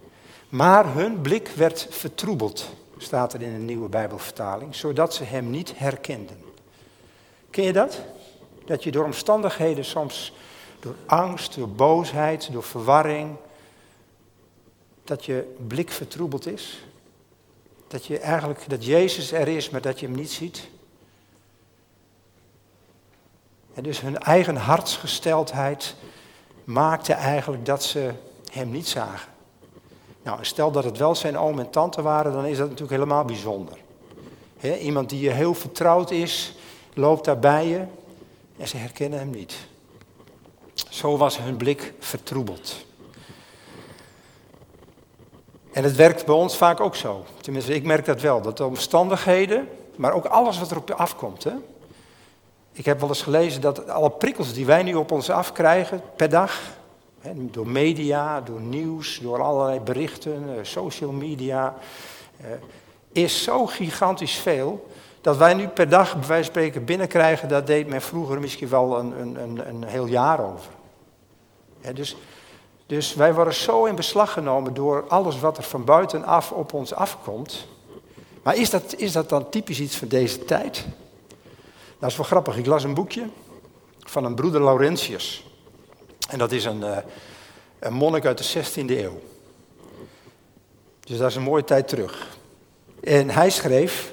Maar 0.49 0.95
hun 0.95 1.21
blik 1.21 1.49
werd 1.49 1.87
vertroebeld, 1.91 2.69
staat 2.97 3.33
er 3.33 3.43
in 3.43 3.55
een 3.55 3.65
nieuwe 3.65 3.89
Bijbelvertaling, 3.89 4.75
zodat 4.75 5.15
ze 5.15 5.25
hem 5.25 5.51
niet 5.51 5.79
herkenden. 5.79 6.43
Ken 7.51 7.65
je 7.65 7.73
dat? 7.73 8.01
Dat 8.65 8.83
je 8.85 8.91
door 8.91 9.05
omstandigheden 9.05 9.85
soms, 9.85 10.33
door 10.81 10.95
angst, 11.07 11.55
door 11.55 11.69
boosheid, 11.69 12.53
door 12.53 12.63
verwarring, 12.63 13.37
dat 15.05 15.25
je 15.25 15.55
blik 15.67 15.91
vertroebeld 15.91 16.47
is. 16.47 16.85
Dat 17.89 18.07
je 18.07 18.19
eigenlijk, 18.19 18.69
dat 18.69 18.85
Jezus 18.85 19.33
er 19.33 19.49
is, 19.49 19.71
maar 19.71 19.81
dat 19.81 20.01
je 20.01 20.07
hem 20.07 20.15
niet 20.15 20.31
ziet. 20.31 20.69
En 23.75 23.83
dus 23.83 24.01
hun 24.01 24.19
eigen 24.19 24.57
hartsgesteldheid 24.57 25.95
maakte 26.65 27.13
eigenlijk 27.13 27.67
dat 27.67 27.85
ze 27.85 28.13
hem 28.51 28.71
niet 28.71 28.89
zagen. 28.89 29.33
Nou, 30.23 30.45
stel 30.45 30.71
dat 30.71 30.85
het 30.85 30.99
wel 30.99 31.15
zijn 31.15 31.39
oom 31.39 31.59
en 31.59 31.71
tante 31.71 32.03
waren, 32.03 32.33
dan 32.33 32.45
is 32.45 32.57
dat 32.57 32.69
natuurlijk 32.69 32.99
helemaal 32.99 33.25
bijzonder. 33.25 33.79
iemand 34.81 35.09
die 35.09 35.21
je 35.21 35.31
heel 35.31 35.55
vertrouwd 35.55 36.11
is, 36.11 36.55
loopt 36.95 37.25
daar 37.25 37.39
bij 37.39 37.67
je 37.67 37.85
en 38.57 38.69
ze 38.69 38.77
herkennen 38.77 39.19
hem 39.19 39.31
niet. 39.31 39.57
Zo 40.75 41.17
was 41.17 41.39
hun 41.39 41.57
blik 41.57 41.95
vertroebeld. 41.99 42.85
En 45.73 45.85
het 45.85 45.97
werkt 45.97 46.27
bij 46.27 46.35
ons 46.35 46.57
vaak 46.57 46.81
ook 46.81 46.97
zo. 46.97 47.25
Tenminste, 47.41 47.75
ik 47.75 47.85
merk 47.85 48.05
dat 48.05 48.21
wel. 48.21 48.41
Dat 48.41 48.57
de 48.57 48.65
omstandigheden, 48.65 49.69
maar 49.97 50.13
ook 50.13 50.25
alles 50.25 50.59
wat 50.59 50.71
er 50.71 50.77
op 50.77 50.89
je 50.89 50.95
afkomt. 50.95 51.45
Hè? 51.45 51.53
Ik 52.73 52.85
heb 52.85 53.01
wel 53.01 53.09
eens 53.09 53.23
gelezen 53.23 53.61
dat 53.61 53.89
alle 53.89 54.11
prikkels 54.11 54.53
die 54.53 54.67
wij 54.67 54.83
nu 54.83 54.95
op 54.95 55.11
ons 55.11 55.31
afkrijgen 55.31 56.03
per 56.17 56.29
dag, 56.29 56.61
hè, 57.21 57.31
door 57.35 57.69
media, 57.69 58.41
door 58.41 58.61
nieuws, 58.61 59.19
door 59.23 59.43
allerlei 59.43 59.81
berichten, 59.81 60.45
eh, 60.49 60.65
social 60.65 61.13
media, 61.13 61.75
eh, 62.41 62.47
is 63.13 63.43
zo 63.43 63.67
gigantisch 63.67 64.35
veel 64.35 64.87
dat 65.21 65.37
wij 65.37 65.55
nu 65.55 65.69
per 65.69 65.89
dag, 65.89 66.19
bij 66.19 66.29
wijze 66.29 66.45
spreken, 66.45 66.85
binnenkrijgen, 66.85 67.49
dat 67.49 67.67
deed 67.67 67.89
men 67.89 68.03
vroeger 68.03 68.41
misschien 68.41 68.69
wel 68.69 68.99
een, 68.99 69.21
een, 69.21 69.43
een, 69.43 69.69
een 69.69 69.85
heel 69.85 70.07
jaar 70.07 70.45
over. 70.45 70.71
dus, 71.95 72.17
dus 72.93 73.15
wij 73.15 73.35
worden 73.35 73.55
zo 73.55 73.85
in 73.85 73.95
beslag 73.95 74.33
genomen 74.33 74.75
door 74.75 75.05
alles 75.09 75.41
wat 75.41 75.57
er 75.57 75.63
van 75.63 75.85
buitenaf 75.85 76.53
op 76.53 76.73
ons 76.73 76.95
afkomt. 76.95 77.67
Maar 78.43 78.57
is 78.57 78.71
dat, 78.71 78.95
is 78.97 79.13
dat 79.13 79.29
dan 79.29 79.51
typisch 79.51 79.81
iets 79.81 79.97
van 79.97 80.09
deze 80.09 80.45
tijd? 80.45 80.85
Dat 81.99 82.11
is 82.11 82.17
wel 82.17 82.27
grappig. 82.27 82.57
Ik 82.57 82.67
las 82.67 82.85
een 82.85 82.95
boekje 82.95 83.29
van 83.99 84.25
een 84.25 84.35
broeder 84.35 84.65
Laurentius. 84.65 85.47
En 86.29 86.39
dat 86.39 86.53
is 86.53 86.65
een, 86.65 86.81
uh, 86.81 86.97
een 87.79 87.93
monnik 87.93 88.25
uit 88.25 88.39
de 88.39 88.65
16e 88.65 88.87
eeuw. 88.87 89.21
Dus 91.01 91.19
dat 91.19 91.31
is 91.31 91.37
een 91.37 91.43
mooie 91.43 91.65
tijd 91.65 91.89
terug. 91.89 92.37
En 93.01 93.31
hij 93.31 93.51
schreef, 93.51 94.13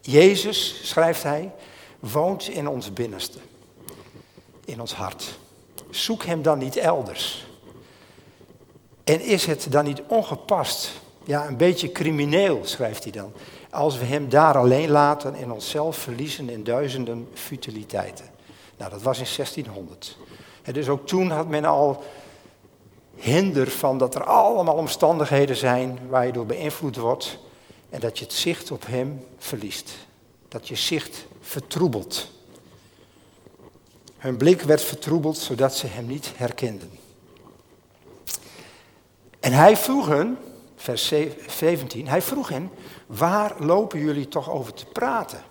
Jezus, 0.00 0.88
schrijft 0.88 1.22
hij, 1.22 1.52
woont 1.98 2.48
in 2.48 2.68
ons 2.68 2.92
binnenste. 2.92 3.38
In 4.64 4.80
ons 4.80 4.92
hart. 4.92 5.38
Zoek 5.90 6.24
hem 6.24 6.42
dan 6.42 6.58
niet 6.58 6.76
elders. 6.76 7.46
En 9.08 9.20
is 9.20 9.46
het 9.46 9.66
dan 9.70 9.84
niet 9.84 10.02
ongepast, 10.06 10.90
ja 11.24 11.46
een 11.46 11.56
beetje 11.56 11.92
crimineel, 11.92 12.60
schrijft 12.64 13.02
hij 13.02 13.12
dan, 13.12 13.32
als 13.70 13.98
we 13.98 14.04
hem 14.04 14.28
daar 14.28 14.56
alleen 14.56 14.90
laten 14.90 15.34
en 15.34 15.52
onszelf 15.52 15.96
verliezen 15.96 16.48
in 16.48 16.64
duizenden 16.64 17.28
futiliteiten. 17.34 18.24
Nou, 18.76 18.90
dat 18.90 19.02
was 19.02 19.18
in 19.18 19.26
1600. 19.36 20.16
En 20.62 20.72
dus 20.72 20.88
ook 20.88 21.06
toen 21.06 21.30
had 21.30 21.48
men 21.48 21.64
al 21.64 22.02
hinder 23.14 23.70
van 23.70 23.98
dat 23.98 24.14
er 24.14 24.24
allemaal 24.24 24.74
omstandigheden 24.74 25.56
zijn 25.56 25.98
waar 26.08 26.26
je 26.26 26.32
door 26.32 26.46
beïnvloed 26.46 26.96
wordt 26.96 27.38
en 27.90 28.00
dat 28.00 28.18
je 28.18 28.24
het 28.24 28.34
zicht 28.34 28.70
op 28.70 28.86
hem 28.86 29.24
verliest. 29.38 29.90
Dat 30.48 30.68
je 30.68 30.76
zicht 30.76 31.26
vertroebelt. 31.40 32.30
Hun 34.16 34.36
blik 34.36 34.62
werd 34.62 34.82
vertroebeld 34.82 35.36
zodat 35.36 35.76
ze 35.76 35.86
hem 35.86 36.06
niet 36.06 36.32
herkenden. 36.36 37.06
En 39.40 39.52
hij 39.52 39.76
vroeg 39.76 40.06
hen, 40.06 40.38
vers 40.76 41.12
17, 41.46 42.08
hij 42.08 42.22
vroeg 42.22 42.48
hen, 42.48 42.70
waar 43.06 43.54
lopen 43.58 43.98
jullie 43.98 44.28
toch 44.28 44.50
over 44.50 44.74
te 44.74 44.86
praten? 44.86 45.42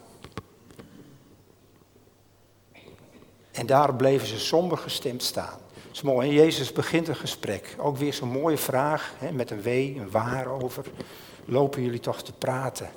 En 3.52 3.66
daar 3.66 3.94
bleven 3.96 4.28
ze 4.28 4.40
somber 4.40 4.78
gestemd 4.78 5.24
staan. 5.24 5.60
Is 5.92 6.02
mooi. 6.02 6.28
En 6.28 6.34
Jezus 6.34 6.72
begint 6.72 7.08
een 7.08 7.16
gesprek. 7.16 7.76
Ook 7.78 7.98
weer 7.98 8.14
zo'n 8.14 8.30
mooie 8.30 8.58
vraag, 8.58 9.14
hè, 9.18 9.32
met 9.32 9.52
een 9.52 9.62
W, 9.62 9.68
een 9.68 10.12
waar 10.12 10.48
over. 10.48 10.86
Lopen 11.46 11.82
jullie 11.82 12.00
toch 12.00 12.22
te 12.22 12.34
praten? 12.34 12.90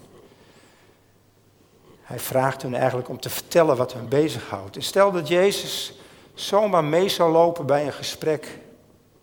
Hij 2.03 2.19
vraagt 2.19 2.63
hun 2.63 2.75
eigenlijk 2.75 3.09
om 3.09 3.21
te 3.21 3.31
vertellen 3.31 3.77
wat 3.77 3.93
hun 3.93 4.09
bezighoudt. 4.09 4.77
En 4.77 4.83
stel 4.83 5.13
dat 5.13 5.29
Jezus 5.29 5.99
zomaar 6.35 6.85
mee 6.85 7.09
zou 7.09 7.33
lopen 7.33 7.67
bij 7.67 7.87
een 7.87 7.93
gesprek 7.93 8.59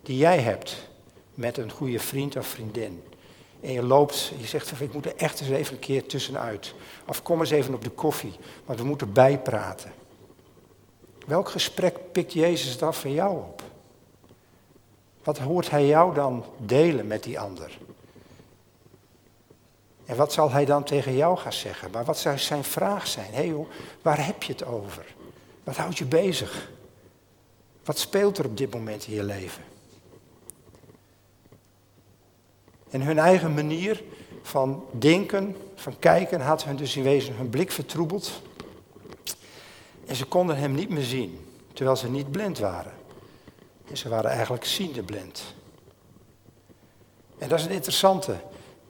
die 0.02 0.18
jij 0.18 0.40
hebt 0.40 0.87
met 1.38 1.58
een 1.58 1.72
goede 1.72 2.00
vriend 2.00 2.36
of 2.36 2.48
vriendin. 2.48 3.04
En 3.60 3.72
je 3.72 3.84
loopt, 3.84 4.32
je 4.38 4.48
zegt 4.48 4.82
ik 4.82 4.94
moet 4.94 5.06
er 5.06 5.16
echt 5.16 5.40
eens 5.40 5.50
even 5.50 5.74
een 5.74 5.80
keer 5.80 6.06
tussenuit. 6.06 6.74
Of 7.08 7.22
kom 7.22 7.40
eens 7.40 7.50
even 7.50 7.74
op 7.74 7.84
de 7.84 7.90
koffie, 7.90 8.34
want 8.66 8.80
we 8.80 8.86
moeten 8.86 9.14
bijpraten. 9.14 9.92
Welk 11.26 11.50
gesprek 11.50 11.98
pikt 12.12 12.34
Jezus 12.34 12.78
dan 12.78 12.94
van 12.94 13.14
jou 13.14 13.38
op? 13.38 13.64
Wat 15.24 15.38
hoort 15.38 15.70
hij 15.70 15.86
jou 15.86 16.14
dan 16.14 16.46
delen 16.58 17.08
met 17.08 17.24
die 17.24 17.40
ander? 17.40 17.78
En 20.06 20.16
wat 20.16 20.34
zal 20.34 20.52
hij 20.52 20.66
dan 20.66 20.84
tegen 20.84 21.16
jou 21.16 21.38
gaan 21.38 21.54
zeggen? 21.54 21.92
Maar 21.92 22.06
wat 22.06 22.18
zou 22.18 22.38
zijn 22.38 22.64
vraag 22.64 23.08
zijn? 23.08 23.30
Hé 23.30 23.36
hey 23.36 23.48
joh, 23.48 23.70
waar 24.02 24.26
heb 24.26 24.44
je 24.44 24.54
het 24.54 24.66
over? 24.66 25.16
Wat 25.64 25.76
houdt 25.76 25.98
je 25.98 26.06
bezig? 26.06 26.72
Wat 27.84 28.00
speelt 28.00 28.38
er 28.38 28.46
op 28.46 28.58
dit 28.58 28.74
moment 28.74 29.08
in 29.08 29.14
je 29.14 29.24
leven? 29.24 29.67
En 32.90 33.02
hun 33.02 33.20
eigen 33.20 33.54
manier 33.54 34.04
van 34.42 34.86
denken, 34.92 35.56
van 35.76 36.00
kijken, 36.00 36.42
had 36.42 36.64
hun 36.64 36.76
dus 36.76 36.96
in 36.96 37.04
wezen 37.04 37.36
hun 37.36 37.50
blik 37.50 37.72
vertroebeld. 37.72 38.42
En 40.06 40.16
ze 40.16 40.26
konden 40.26 40.58
hem 40.58 40.74
niet 40.74 40.90
meer 40.90 41.04
zien, 41.04 41.46
terwijl 41.74 41.98
ze 41.98 42.10
niet 42.10 42.32
blind 42.32 42.60
waren. 42.60 42.94
En 43.90 43.98
ze 43.98 44.10
waren 44.10 44.32
eigenlijk 44.32 44.66
ziende 44.66 45.04
blind. 45.04 45.44
En 47.38 47.50
dat 47.50 47.60
is 47.60 47.66
een 47.66 47.72
interessante. 47.72 48.36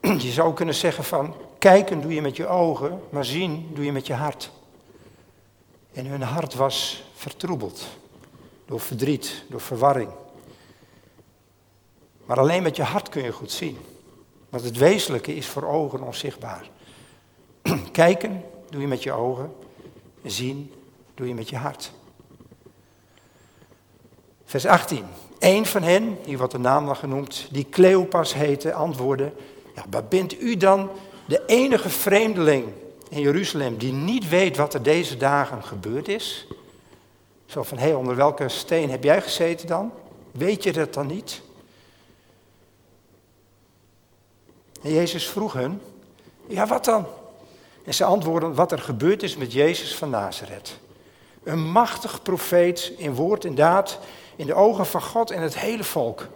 Je 0.00 0.30
zou 0.30 0.54
kunnen 0.54 0.74
zeggen 0.74 1.04
van, 1.04 1.34
kijken 1.58 2.00
doe 2.00 2.14
je 2.14 2.22
met 2.22 2.36
je 2.36 2.46
ogen, 2.46 3.00
maar 3.10 3.24
zien 3.24 3.70
doe 3.74 3.84
je 3.84 3.92
met 3.92 4.06
je 4.06 4.14
hart. 4.14 4.50
En 5.92 6.06
hun 6.06 6.22
hart 6.22 6.54
was 6.54 7.04
vertroebeld 7.14 7.86
door 8.66 8.80
verdriet, 8.80 9.44
door 9.48 9.60
verwarring. 9.60 10.10
Maar 12.28 12.38
alleen 12.38 12.62
met 12.62 12.76
je 12.76 12.82
hart 12.82 13.08
kun 13.08 13.22
je 13.22 13.32
goed 13.32 13.50
zien. 13.50 13.78
Want 14.48 14.64
het 14.64 14.76
wezenlijke 14.76 15.36
is 15.36 15.46
voor 15.46 15.64
ogen 15.64 16.02
onzichtbaar. 16.02 16.70
Kijken 17.92 18.44
doe 18.70 18.80
je 18.80 18.86
met 18.86 19.02
je 19.02 19.12
ogen. 19.12 19.52
Zien 20.24 20.72
doe 21.14 21.28
je 21.28 21.34
met 21.34 21.48
je 21.48 21.56
hart. 21.56 21.92
Vers 24.44 24.66
18. 24.66 25.04
Eén 25.38 25.66
van 25.66 25.82
hen, 25.82 26.18
hier 26.24 26.38
wordt 26.38 26.52
de 26.52 26.58
naam 26.58 26.84
nog 26.84 26.98
genoemd, 26.98 27.48
die 27.50 27.68
Cleopas 27.68 28.34
heette, 28.34 28.72
antwoordde: 28.72 29.32
ja, 29.74 30.02
bent 30.02 30.40
u 30.40 30.56
dan 30.56 30.90
de 31.26 31.42
enige 31.46 31.88
vreemdeling 31.88 32.66
in 33.08 33.20
Jeruzalem 33.20 33.78
die 33.78 33.92
niet 33.92 34.28
weet 34.28 34.56
wat 34.56 34.74
er 34.74 34.82
deze 34.82 35.16
dagen 35.16 35.62
gebeurd 35.62 36.08
is? 36.08 36.46
Zo 37.46 37.62
van, 37.62 37.78
hé, 37.78 37.84
hey, 37.84 37.94
onder 37.94 38.16
welke 38.16 38.48
steen 38.48 38.90
heb 38.90 39.04
jij 39.04 39.22
gezeten 39.22 39.66
dan? 39.66 39.92
Weet 40.30 40.62
je 40.62 40.72
dat 40.72 40.94
dan 40.94 41.06
niet? 41.06 41.46
En 44.82 44.92
Jezus 44.92 45.28
vroeg 45.28 45.52
hun, 45.52 45.80
ja 46.46 46.66
wat 46.66 46.84
dan? 46.84 47.06
En 47.84 47.94
ze 47.94 48.04
antwoordden 48.04 48.54
wat 48.54 48.72
er 48.72 48.78
gebeurd 48.78 49.22
is 49.22 49.36
met 49.36 49.52
Jezus 49.52 49.94
van 49.94 50.10
Nazareth. 50.10 50.78
Een 51.42 51.70
machtig 51.70 52.22
profeet 52.22 52.92
in 52.96 53.14
woord 53.14 53.44
en 53.44 53.54
daad 53.54 53.98
in 54.36 54.46
de 54.46 54.54
ogen 54.54 54.86
van 54.86 55.02
God 55.02 55.30
en 55.30 55.42
het 55.42 55.58
hele 55.58 55.84
volk. 55.84 56.26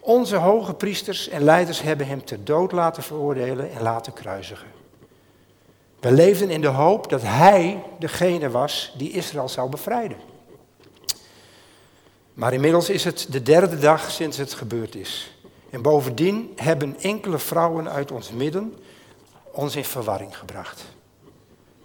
Onze 0.00 0.36
hoge 0.36 0.74
priesters 0.74 1.28
en 1.28 1.42
leiders 1.42 1.82
hebben 1.82 2.06
hem 2.06 2.24
ter 2.24 2.44
dood 2.44 2.72
laten 2.72 3.02
veroordelen 3.02 3.72
en 3.72 3.82
laten 3.82 4.12
kruisigen. 4.12 4.68
We 6.00 6.12
leefden 6.12 6.50
in 6.50 6.60
de 6.60 6.66
hoop 6.66 7.10
dat 7.10 7.22
hij 7.22 7.82
degene 7.98 8.50
was 8.50 8.94
die 8.96 9.10
Israël 9.10 9.48
zou 9.48 9.70
bevrijden. 9.70 10.16
Maar 12.34 12.52
inmiddels 12.52 12.90
is 12.90 13.04
het 13.04 13.26
de 13.30 13.42
derde 13.42 13.78
dag 13.78 14.10
sinds 14.10 14.36
het 14.36 14.54
gebeurd 14.54 14.94
is. 14.94 15.33
En 15.74 15.82
bovendien 15.82 16.52
hebben 16.56 17.00
enkele 17.00 17.38
vrouwen 17.38 17.90
uit 17.90 18.12
ons 18.12 18.30
midden 18.30 18.74
ons 19.52 19.76
in 19.76 19.84
verwarring 19.84 20.38
gebracht. 20.38 20.84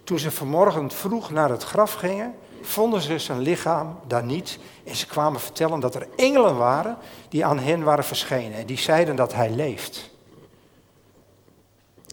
Toen 0.04 0.18
ze 0.18 0.30
vanmorgen 0.30 0.90
vroeg 0.90 1.30
naar 1.30 1.50
het 1.50 1.62
graf 1.62 1.92
gingen, 1.92 2.34
vonden 2.62 3.00
ze 3.00 3.18
zijn 3.18 3.38
lichaam 3.38 3.98
daar 4.06 4.24
niet. 4.24 4.58
En 4.84 4.96
ze 4.96 5.06
kwamen 5.06 5.40
vertellen 5.40 5.80
dat 5.80 5.94
er 5.94 6.08
engelen 6.16 6.56
waren 6.56 6.96
die 7.28 7.44
aan 7.44 7.58
hen 7.58 7.82
waren 7.82 8.04
verschenen. 8.04 8.58
En 8.58 8.66
die 8.66 8.78
zeiden 8.78 9.16
dat 9.16 9.32
hij 9.32 9.50
leeft. 9.50 10.10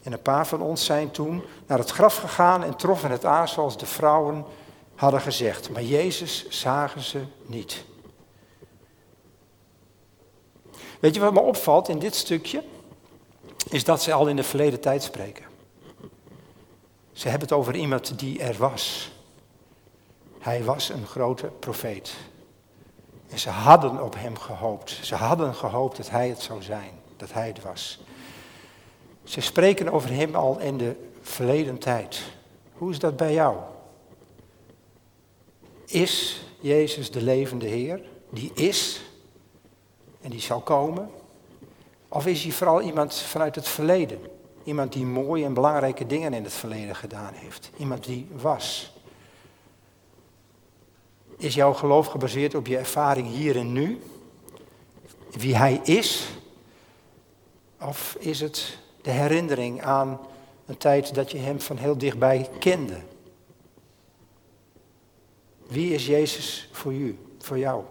En 0.03 0.11
een 0.11 0.21
paar 0.21 0.47
van 0.47 0.61
ons 0.61 0.85
zijn 0.85 1.11
toen 1.11 1.43
naar 1.67 1.77
het 1.79 1.91
graf 1.91 2.17
gegaan 2.17 2.63
en 2.63 2.75
troffen 2.75 3.11
het 3.11 3.25
aan 3.25 3.47
zoals 3.47 3.77
de 3.77 3.85
vrouwen 3.85 4.45
hadden 4.95 5.21
gezegd. 5.21 5.69
Maar 5.69 5.83
Jezus 5.83 6.49
zagen 6.49 7.01
ze 7.01 7.23
niet. 7.45 7.85
Weet 10.99 11.15
je 11.15 11.21
wat 11.21 11.33
me 11.33 11.39
opvalt 11.39 11.89
in 11.89 11.99
dit 11.99 12.15
stukje? 12.15 12.63
Is 13.69 13.83
dat 13.83 14.03
ze 14.03 14.13
al 14.13 14.27
in 14.27 14.35
de 14.35 14.43
verleden 14.43 14.79
tijd 14.79 15.03
spreken. 15.03 15.45
Ze 17.11 17.29
hebben 17.29 17.47
het 17.47 17.57
over 17.57 17.75
iemand 17.75 18.19
die 18.19 18.39
er 18.39 18.57
was. 18.57 19.11
Hij 20.39 20.63
was 20.63 20.89
een 20.89 21.05
grote 21.05 21.47
profeet. 21.59 22.13
En 23.29 23.39
ze 23.39 23.49
hadden 23.49 24.03
op 24.03 24.15
hem 24.17 24.37
gehoopt. 24.37 24.99
Ze 25.01 25.15
hadden 25.15 25.55
gehoopt 25.55 25.97
dat 25.97 26.09
hij 26.09 26.29
het 26.29 26.41
zou 26.41 26.61
zijn, 26.61 26.91
dat 27.15 27.33
hij 27.33 27.47
het 27.47 27.61
was. 27.61 27.99
Ze 29.23 29.41
spreken 29.41 29.91
over 29.91 30.09
hem 30.09 30.35
al 30.35 30.59
in 30.59 30.77
de 30.77 30.95
verleden 31.21 31.77
tijd. 31.77 32.21
Hoe 32.73 32.91
is 32.91 32.99
dat 32.99 33.17
bij 33.17 33.33
jou? 33.33 33.57
Is 35.85 36.41
Jezus 36.59 37.11
de 37.11 37.21
levende 37.21 37.67
Heer? 37.67 38.01
Die 38.29 38.51
is 38.53 39.01
en 40.27 40.33
die 40.33 40.41
zal 40.41 40.59
komen? 40.59 41.09
Of 42.07 42.25
is 42.25 42.43
hij 42.43 42.51
vooral 42.51 42.81
iemand 42.81 43.15
vanuit 43.15 43.55
het 43.55 43.67
verleden? 43.67 44.19
Iemand 44.63 44.93
die 44.93 45.05
mooie 45.05 45.45
en 45.45 45.53
belangrijke 45.53 46.05
dingen 46.05 46.33
in 46.33 46.43
het 46.43 46.53
verleden 46.53 46.95
gedaan 46.95 47.33
heeft. 47.33 47.69
Iemand 47.77 48.03
die 48.03 48.27
was. 48.31 48.93
Is 51.37 51.53
jouw 51.53 51.73
geloof 51.73 52.07
gebaseerd 52.07 52.55
op 52.55 52.67
je 52.67 52.77
ervaring 52.77 53.27
hier 53.27 53.57
en 53.57 53.71
nu? 53.71 54.01
Wie 55.31 55.55
hij 55.55 55.79
is? 55.83 56.27
Of 57.81 58.15
is 58.19 58.39
het 58.39 58.77
de 59.01 59.11
herinnering 59.11 59.81
aan 59.81 60.19
een 60.65 60.77
tijd 60.77 61.15
dat 61.15 61.31
je 61.31 61.37
hem 61.37 61.61
van 61.61 61.77
heel 61.77 61.97
dichtbij 61.97 62.49
kende? 62.59 62.97
Wie 65.67 65.93
is 65.93 66.05
Jezus 66.05 66.69
voor 66.71 66.93
u, 66.93 67.17
voor 67.39 67.57
jou? 67.57 67.83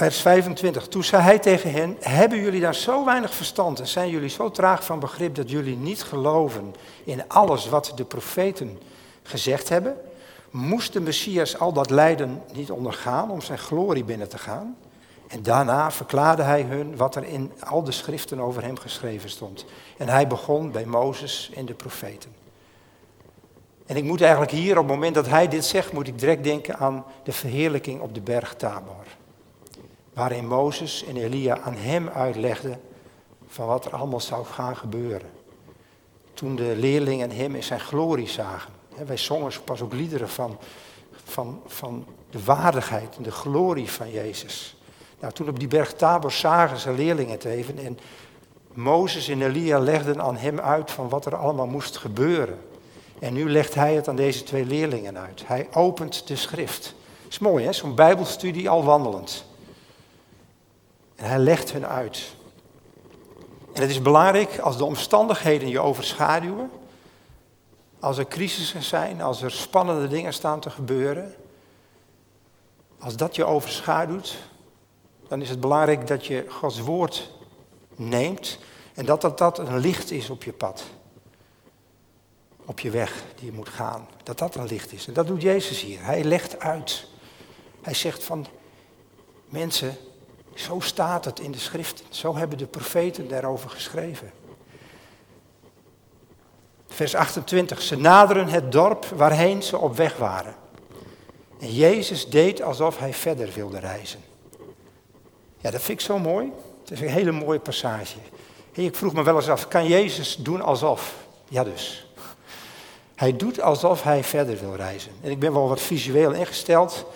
Vers 0.00 0.20
25. 0.20 0.88
Toen 0.88 1.04
zei 1.04 1.22
hij 1.22 1.38
tegen 1.38 1.72
hen: 1.72 1.96
Hebben 2.00 2.40
jullie 2.40 2.60
daar 2.60 2.74
zo 2.74 3.04
weinig 3.04 3.34
verstand 3.34 3.80
en 3.80 3.86
zijn 3.86 4.10
jullie 4.10 4.28
zo 4.28 4.50
traag 4.50 4.84
van 4.84 4.98
begrip 4.98 5.34
dat 5.34 5.50
jullie 5.50 5.76
niet 5.76 6.02
geloven 6.02 6.74
in 7.04 7.28
alles 7.28 7.68
wat 7.68 7.92
de 7.94 8.04
profeten 8.04 8.78
gezegd 9.22 9.68
hebben? 9.68 9.96
Moest 10.50 10.92
de 10.92 11.00
Messias 11.00 11.58
al 11.58 11.72
dat 11.72 11.90
lijden 11.90 12.42
niet 12.52 12.70
ondergaan 12.70 13.30
om 13.30 13.40
zijn 13.40 13.58
glorie 13.58 14.04
binnen 14.04 14.28
te 14.28 14.38
gaan? 14.38 14.76
En 15.28 15.42
daarna 15.42 15.90
verklaarde 15.90 16.42
hij 16.42 16.62
hun 16.62 16.96
wat 16.96 17.16
er 17.16 17.24
in 17.24 17.52
al 17.60 17.82
de 17.82 17.92
schriften 17.92 18.40
over 18.40 18.62
hem 18.62 18.78
geschreven 18.78 19.30
stond. 19.30 19.64
En 19.98 20.08
hij 20.08 20.26
begon 20.26 20.70
bij 20.70 20.84
Mozes 20.84 21.50
en 21.54 21.66
de 21.66 21.74
profeten. 21.74 22.30
En 23.86 23.96
ik 23.96 24.04
moet 24.04 24.20
eigenlijk 24.20 24.52
hier, 24.52 24.78
op 24.78 24.84
het 24.84 24.94
moment 24.94 25.14
dat 25.14 25.28
hij 25.28 25.48
dit 25.48 25.64
zegt, 25.64 25.92
moet 25.92 26.08
ik 26.08 26.18
direct 26.18 26.44
denken 26.44 26.76
aan 26.76 27.04
de 27.24 27.32
verheerlijking 27.32 28.00
op 28.00 28.14
de 28.14 28.20
berg 28.20 28.54
Tabor 28.54 28.99
waarin 30.20 30.46
Mozes 30.46 31.04
en 31.04 31.16
Elia 31.16 31.58
aan 31.58 31.74
hem 31.74 32.08
uitlegden 32.08 32.80
van 33.46 33.66
wat 33.66 33.84
er 33.84 33.92
allemaal 33.92 34.20
zou 34.20 34.44
gaan 34.44 34.76
gebeuren. 34.76 35.30
Toen 36.34 36.56
de 36.56 36.74
leerlingen 36.76 37.30
hem 37.30 37.54
in 37.54 37.62
zijn 37.62 37.80
glorie 37.80 38.28
zagen. 38.28 38.72
Wij 39.06 39.16
zongen 39.16 39.52
pas 39.64 39.80
ook 39.80 39.92
liederen 39.92 40.28
van, 40.28 40.58
van, 41.24 41.60
van 41.66 42.06
de 42.30 42.44
waardigheid 42.44 43.16
en 43.16 43.22
de 43.22 43.30
glorie 43.30 43.90
van 43.90 44.10
Jezus. 44.10 44.76
Nou, 45.20 45.32
toen 45.32 45.48
op 45.48 45.58
die 45.58 45.68
berg 45.68 45.94
Tabor 45.94 46.32
zagen 46.32 46.78
ze 46.78 46.92
leerlingen 46.92 47.32
het 47.32 47.44
even 47.44 47.78
en 47.78 47.98
Mozes 48.72 49.28
en 49.28 49.42
Elia 49.42 49.78
legden 49.78 50.22
aan 50.22 50.36
hem 50.36 50.60
uit 50.60 50.90
van 50.90 51.08
wat 51.08 51.26
er 51.26 51.36
allemaal 51.36 51.66
moest 51.66 51.96
gebeuren. 51.96 52.58
En 53.18 53.32
nu 53.32 53.50
legt 53.50 53.74
hij 53.74 53.94
het 53.94 54.08
aan 54.08 54.16
deze 54.16 54.42
twee 54.42 54.64
leerlingen 54.64 55.18
uit. 55.18 55.42
Hij 55.46 55.68
opent 55.72 56.26
de 56.26 56.36
schrift. 56.36 56.82
Dat 57.22 57.32
is 57.32 57.38
mooi 57.38 57.64
hè, 57.64 57.72
zo'n 57.72 57.94
bijbelstudie 57.94 58.70
al 58.70 58.84
wandelend. 58.84 59.48
En 61.20 61.28
hij 61.28 61.38
legt 61.38 61.72
hun 61.72 61.86
uit. 61.86 62.34
En 63.72 63.80
het 63.80 63.90
is 63.90 64.02
belangrijk 64.02 64.58
als 64.58 64.76
de 64.76 64.84
omstandigheden 64.84 65.68
je 65.68 65.80
overschaduwen, 65.80 66.70
als 67.98 68.18
er 68.18 68.28
crisissen 68.28 68.82
zijn, 68.82 69.20
als 69.20 69.42
er 69.42 69.50
spannende 69.50 70.08
dingen 70.08 70.32
staan 70.32 70.60
te 70.60 70.70
gebeuren, 70.70 71.34
als 72.98 73.16
dat 73.16 73.36
je 73.36 73.44
overschaduwt, 73.44 74.36
dan 75.28 75.42
is 75.42 75.48
het 75.48 75.60
belangrijk 75.60 76.06
dat 76.06 76.26
je 76.26 76.46
Gods 76.48 76.80
woord 76.80 77.30
neemt 77.96 78.58
en 78.94 79.04
dat 79.04 79.20
dat, 79.20 79.38
dat 79.38 79.58
een 79.58 79.78
licht 79.78 80.10
is 80.10 80.30
op 80.30 80.44
je 80.44 80.52
pad. 80.52 80.84
Op 82.64 82.80
je 82.80 82.90
weg 82.90 83.24
die 83.34 83.46
je 83.46 83.52
moet 83.52 83.68
gaan. 83.68 84.08
Dat 84.22 84.38
dat 84.38 84.54
een 84.54 84.66
licht 84.66 84.92
is. 84.92 85.06
En 85.06 85.12
dat 85.12 85.26
doet 85.26 85.42
Jezus 85.42 85.80
hier. 85.80 86.04
Hij 86.04 86.24
legt 86.24 86.58
uit. 86.58 87.06
Hij 87.82 87.94
zegt 87.94 88.24
van, 88.24 88.46
mensen, 89.48 89.96
zo 90.54 90.80
staat 90.80 91.24
het 91.24 91.40
in 91.40 91.50
de 91.50 91.58
schrift. 91.58 92.02
Zo 92.08 92.36
hebben 92.36 92.58
de 92.58 92.66
profeten 92.66 93.28
daarover 93.28 93.70
geschreven. 93.70 94.30
Vers 96.88 97.14
28. 97.14 97.82
Ze 97.82 97.96
naderen 97.96 98.48
het 98.48 98.72
dorp 98.72 99.04
waarheen 99.04 99.62
ze 99.62 99.78
op 99.78 99.96
weg 99.96 100.16
waren. 100.16 100.54
En 101.60 101.74
Jezus 101.74 102.28
deed 102.28 102.62
alsof 102.62 102.98
hij 102.98 103.14
verder 103.14 103.50
wilde 103.54 103.78
reizen. 103.78 104.20
Ja, 105.58 105.70
dat 105.70 105.82
vind 105.82 106.00
ik 106.00 106.06
zo 106.06 106.18
mooi. 106.18 106.52
Het 106.80 106.90
is 106.90 107.00
een 107.00 107.08
hele 107.08 107.32
mooie 107.32 107.58
passage. 107.58 108.18
ik 108.72 108.96
vroeg 108.96 109.12
me 109.12 109.22
wel 109.22 109.36
eens 109.36 109.48
af, 109.48 109.68
kan 109.68 109.86
Jezus 109.86 110.36
doen 110.36 110.62
alsof? 110.62 111.14
Ja 111.48 111.64
dus. 111.64 112.08
Hij 113.14 113.36
doet 113.36 113.60
alsof 113.60 114.02
hij 114.02 114.24
verder 114.24 114.58
wil 114.58 114.74
reizen. 114.74 115.12
En 115.22 115.30
ik 115.30 115.38
ben 115.38 115.52
wel 115.52 115.68
wat 115.68 115.80
visueel 115.80 116.32
ingesteld. 116.32 117.06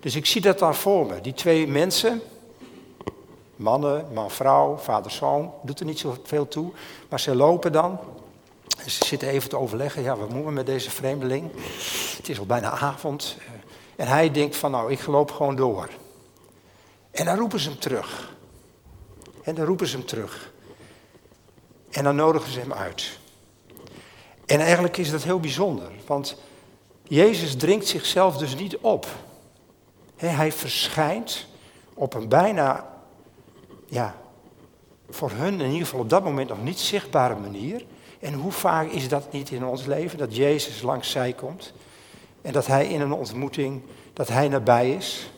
Dus 0.00 0.16
ik 0.16 0.26
zie 0.26 0.40
dat 0.40 0.58
dan 0.58 0.74
voor 0.74 1.06
me. 1.06 1.20
Die 1.20 1.34
twee 1.34 1.66
mensen, 1.66 2.22
Mannen, 3.58 4.06
man, 4.12 4.30
vrouw, 4.30 4.76
vader, 4.76 5.10
zoon, 5.10 5.52
doet 5.62 5.80
er 5.80 5.86
niet 5.86 5.98
zoveel 5.98 6.48
toe. 6.48 6.72
Maar 7.08 7.20
ze 7.20 7.34
lopen 7.34 7.72
dan. 7.72 7.98
En 8.78 8.90
ze 8.90 9.04
zitten 9.04 9.28
even 9.28 9.48
te 9.48 9.56
overleggen, 9.56 10.02
ja, 10.02 10.16
wat 10.16 10.28
moeten 10.28 10.46
we 10.46 10.52
met 10.52 10.66
deze 10.66 10.90
vreemdeling? 10.90 11.50
Het 12.16 12.28
is 12.28 12.38
al 12.38 12.46
bijna 12.46 12.70
avond. 12.70 13.36
En 13.96 14.06
hij 14.06 14.30
denkt 14.30 14.56
van, 14.56 14.70
nou, 14.70 14.92
ik 14.92 15.06
loop 15.06 15.30
gewoon 15.30 15.56
door. 15.56 15.88
En 17.10 17.24
dan 17.24 17.36
roepen 17.36 17.60
ze 17.60 17.68
hem 17.68 17.78
terug. 17.78 18.34
En 19.42 19.54
dan 19.54 19.64
roepen 19.64 19.86
ze 19.86 19.96
hem 19.96 20.06
terug. 20.06 20.52
En 21.90 22.04
dan 22.04 22.16
nodigen 22.16 22.52
ze 22.52 22.60
hem 22.60 22.72
uit. 22.72 23.18
En 24.46 24.60
eigenlijk 24.60 24.96
is 24.96 25.10
dat 25.10 25.22
heel 25.22 25.40
bijzonder, 25.40 25.90
want 26.06 26.36
Jezus 27.02 27.56
dringt 27.56 27.86
zichzelf 27.86 28.36
dus 28.36 28.54
niet 28.56 28.76
op. 28.76 29.06
Hij 30.16 30.52
verschijnt 30.52 31.46
op 31.94 32.14
een 32.14 32.28
bijna 32.28 32.97
ja, 33.88 34.14
voor 35.10 35.30
hun 35.30 35.60
in 35.60 35.70
ieder 35.70 35.86
geval 35.86 36.00
op 36.00 36.10
dat 36.10 36.24
moment 36.24 36.48
nog 36.48 36.62
niet 36.62 36.78
zichtbare 36.78 37.36
manier. 37.36 37.84
En 38.20 38.34
hoe 38.34 38.52
vaak 38.52 38.88
is 38.88 39.08
dat 39.08 39.32
niet 39.32 39.50
in 39.50 39.64
ons 39.64 39.84
leven, 39.84 40.18
dat 40.18 40.36
Jezus 40.36 40.82
langs 40.82 41.10
zij 41.10 41.32
komt 41.32 41.72
en 42.42 42.52
dat 42.52 42.66
Hij 42.66 42.88
in 42.88 43.00
een 43.00 43.12
ontmoeting, 43.12 43.82
dat 44.12 44.28
Hij 44.28 44.48
nabij 44.48 44.94
is. 44.94 45.32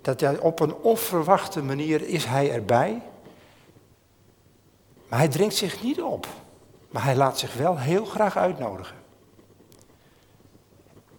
Dat 0.00 0.20
hij 0.20 0.38
op 0.38 0.60
een 0.60 0.74
onverwachte 0.74 1.62
manier 1.62 2.02
is 2.02 2.24
Hij 2.24 2.50
erbij. 2.50 3.02
Maar 5.08 5.18
Hij 5.18 5.28
dringt 5.28 5.54
zich 5.54 5.82
niet 5.82 6.02
op, 6.02 6.26
maar 6.90 7.04
Hij 7.04 7.16
laat 7.16 7.38
zich 7.38 7.54
wel 7.54 7.78
heel 7.78 8.04
graag 8.04 8.36
uitnodigen. 8.36 9.02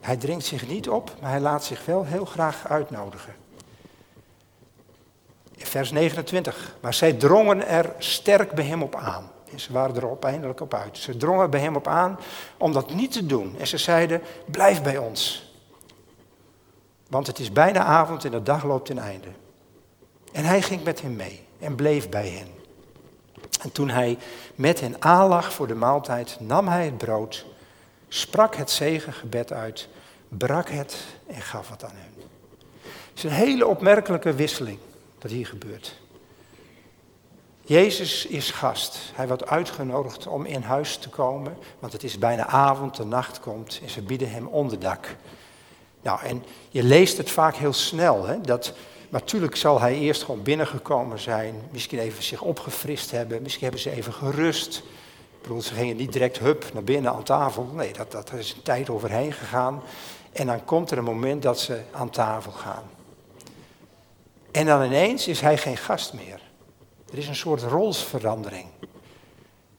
Hij 0.05 0.17
dringt 0.17 0.45
zich 0.45 0.67
niet 0.67 0.89
op, 0.89 1.11
maar 1.21 1.29
hij 1.29 1.39
laat 1.39 1.63
zich 1.63 1.85
wel 1.85 2.05
heel 2.05 2.25
graag 2.25 2.67
uitnodigen. 2.67 3.35
Vers 5.57 5.91
29. 5.91 6.75
Maar 6.79 6.93
zij 6.93 7.13
drongen 7.13 7.67
er 7.67 7.93
sterk 7.97 8.51
bij 8.51 8.65
hem 8.65 8.83
op 8.83 8.95
aan. 8.95 9.31
Ze 9.55 9.73
waren 9.73 9.95
er 9.95 10.17
eindelijk 10.19 10.61
op 10.61 10.73
uit. 10.73 10.97
Ze 10.97 11.17
drongen 11.17 11.49
bij 11.49 11.59
hem 11.59 11.75
op 11.75 11.87
aan 11.87 12.19
om 12.57 12.73
dat 12.73 12.93
niet 12.93 13.11
te 13.11 13.25
doen. 13.25 13.55
En 13.59 13.67
ze 13.67 13.77
zeiden, 13.77 14.21
blijf 14.45 14.81
bij 14.81 14.97
ons. 14.97 15.53
Want 17.09 17.27
het 17.27 17.39
is 17.39 17.51
bijna 17.51 17.83
avond 17.83 18.25
en 18.25 18.31
de 18.31 18.43
dag 18.43 18.63
loopt 18.63 18.85
ten 18.85 18.97
einde. 18.97 19.27
En 20.31 20.43
hij 20.43 20.61
ging 20.61 20.83
met 20.83 21.01
hen 21.01 21.15
mee 21.15 21.43
en 21.59 21.75
bleef 21.75 22.09
bij 22.09 22.27
hen. 22.27 22.47
En 23.61 23.71
toen 23.71 23.89
hij 23.89 24.17
met 24.55 24.79
hen 24.79 24.95
aanlag 24.99 25.53
voor 25.53 25.67
de 25.67 25.75
maaltijd, 25.75 26.37
nam 26.39 26.67
hij 26.67 26.85
het 26.85 26.97
brood, 26.97 27.45
sprak 28.07 28.55
het 28.55 28.71
zegengebed 28.71 29.51
uit, 29.51 29.87
brak 30.27 30.69
het 30.69 30.97
en 31.27 31.41
gaf 31.41 31.69
het 31.69 31.83
aan 31.83 31.95
hen. 31.95 32.23
Het 32.81 33.17
is 33.17 33.23
een 33.23 33.29
hele 33.29 33.67
opmerkelijke 33.67 34.33
wisseling 34.33 34.79
wat 35.25 35.33
hier 35.33 35.47
gebeurt. 35.47 35.95
Jezus 37.61 38.25
is 38.25 38.51
gast. 38.51 38.97
Hij 39.13 39.27
wordt 39.27 39.47
uitgenodigd 39.47 40.27
om 40.27 40.45
in 40.45 40.61
huis 40.61 40.97
te 40.97 41.09
komen, 41.09 41.57
want 41.79 41.93
het 41.93 42.03
is 42.03 42.17
bijna 42.17 42.47
avond, 42.47 42.95
de 42.95 43.05
nacht 43.05 43.39
komt 43.39 43.79
en 43.83 43.89
ze 43.89 44.01
bieden 44.01 44.31
hem 44.31 44.47
onderdak. 44.47 45.15
Nou, 46.01 46.21
en 46.21 46.43
je 46.69 46.83
leest 46.83 47.17
het 47.17 47.31
vaak 47.31 47.55
heel 47.55 47.73
snel, 47.73 48.25
hè, 48.25 48.41
dat 48.41 48.73
natuurlijk 49.09 49.55
zal 49.55 49.79
hij 49.79 49.95
eerst 49.95 50.23
gewoon 50.23 50.43
binnengekomen 50.43 51.19
zijn, 51.19 51.55
misschien 51.71 51.99
even 51.99 52.23
zich 52.23 52.41
opgefrist 52.41 53.11
hebben, 53.11 53.41
misschien 53.41 53.63
hebben 53.63 53.81
ze 53.81 53.91
even 53.91 54.13
gerust. 54.13 54.77
Ik 54.77 55.41
bedoel, 55.41 55.61
ze 55.61 55.73
gingen 55.73 55.95
niet 55.95 56.13
direct 56.13 56.39
hup 56.39 56.73
naar 56.73 56.83
binnen 56.83 57.11
aan 57.11 57.23
tafel. 57.23 57.69
Nee, 57.73 57.93
dat, 57.93 58.11
dat 58.11 58.33
is 58.33 58.53
een 58.53 58.61
tijd 58.61 58.89
overheen 58.89 59.33
gegaan. 59.33 59.81
En 60.31 60.47
dan 60.47 60.65
komt 60.65 60.91
er 60.91 60.97
een 60.97 61.03
moment 61.03 61.41
dat 61.41 61.59
ze 61.59 61.81
aan 61.91 62.09
tafel 62.09 62.51
gaan. 62.51 62.94
En 64.55 64.65
dan 64.65 64.83
ineens 64.83 65.27
is 65.27 65.41
hij 65.41 65.57
geen 65.57 65.77
gast 65.77 66.13
meer. 66.13 66.41
Er 67.11 67.17
is 67.17 67.27
een 67.27 67.35
soort 67.35 67.61
rolsverandering. 67.61 68.67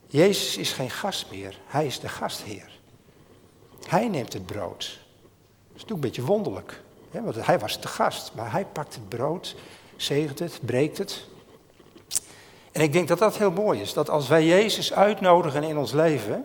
Jezus 0.06 0.56
is 0.56 0.72
geen 0.72 0.90
gast 0.90 1.30
meer, 1.30 1.58
hij 1.66 1.86
is 1.86 2.00
de 2.00 2.08
gastheer. 2.08 2.70
Hij 3.88 4.08
neemt 4.08 4.32
het 4.32 4.46
brood. 4.46 4.78
Dat 4.78 5.76
is 5.76 5.82
natuurlijk 5.82 5.90
een 5.90 6.00
beetje 6.00 6.22
wonderlijk, 6.22 6.82
hè, 7.10 7.22
want 7.22 7.46
hij 7.46 7.58
was 7.58 7.80
de 7.80 7.88
gast, 7.88 8.32
maar 8.34 8.52
hij 8.52 8.64
pakt 8.64 8.94
het 8.94 9.08
brood, 9.08 9.56
zegent 9.96 10.38
het, 10.38 10.58
breekt 10.62 10.98
het. 10.98 11.26
En 12.72 12.80
ik 12.80 12.92
denk 12.92 13.08
dat 13.08 13.18
dat 13.18 13.36
heel 13.36 13.50
mooi 13.50 13.80
is, 13.80 13.92
dat 13.92 14.10
als 14.10 14.28
wij 14.28 14.46
Jezus 14.46 14.92
uitnodigen 14.92 15.62
in 15.62 15.78
ons 15.78 15.92
leven, 15.92 16.44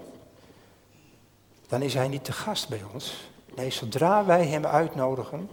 dan 1.67 1.81
is 1.81 1.93
hij 1.93 2.07
niet 2.07 2.25
de 2.25 2.31
gast 2.31 2.69
bij 2.69 2.81
ons. 2.93 3.29
Nee, 3.55 3.71
zodra 3.71 4.25
wij 4.25 4.45
hem 4.45 4.65
uitnodigen, 4.65 5.49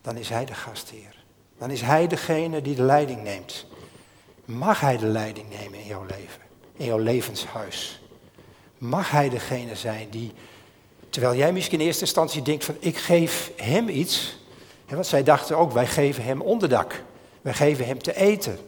dan 0.00 0.16
is 0.16 0.28
hij 0.28 0.44
de 0.44 0.54
gastheer. 0.54 1.21
Dan 1.58 1.70
is 1.70 1.80
hij 1.80 2.06
degene 2.06 2.62
die 2.62 2.74
de 2.74 2.82
leiding 2.82 3.22
neemt. 3.22 3.66
Mag 4.44 4.80
hij 4.80 4.96
de 4.96 5.06
leiding 5.06 5.46
nemen 5.48 5.78
in 5.78 5.86
jouw 5.86 6.04
leven, 6.04 6.42
in 6.76 6.84
jouw 6.84 6.98
levenshuis? 6.98 8.00
Mag 8.78 9.10
hij 9.10 9.28
degene 9.28 9.76
zijn 9.76 10.10
die, 10.10 10.32
terwijl 11.08 11.36
jij 11.36 11.52
misschien 11.52 11.80
in 11.80 11.86
eerste 11.86 12.04
instantie 12.04 12.42
denkt 12.42 12.64
van 12.64 12.76
ik 12.78 12.96
geef 12.96 13.52
hem 13.56 13.88
iets, 13.88 14.38
hè, 14.86 14.94
want 14.94 15.06
zij 15.06 15.22
dachten 15.22 15.56
ook 15.56 15.72
wij 15.72 15.86
geven 15.86 16.24
hem 16.24 16.40
onderdak, 16.40 17.02
wij 17.42 17.54
geven 17.54 17.86
hem 17.86 18.02
te 18.02 18.16
eten. 18.16 18.58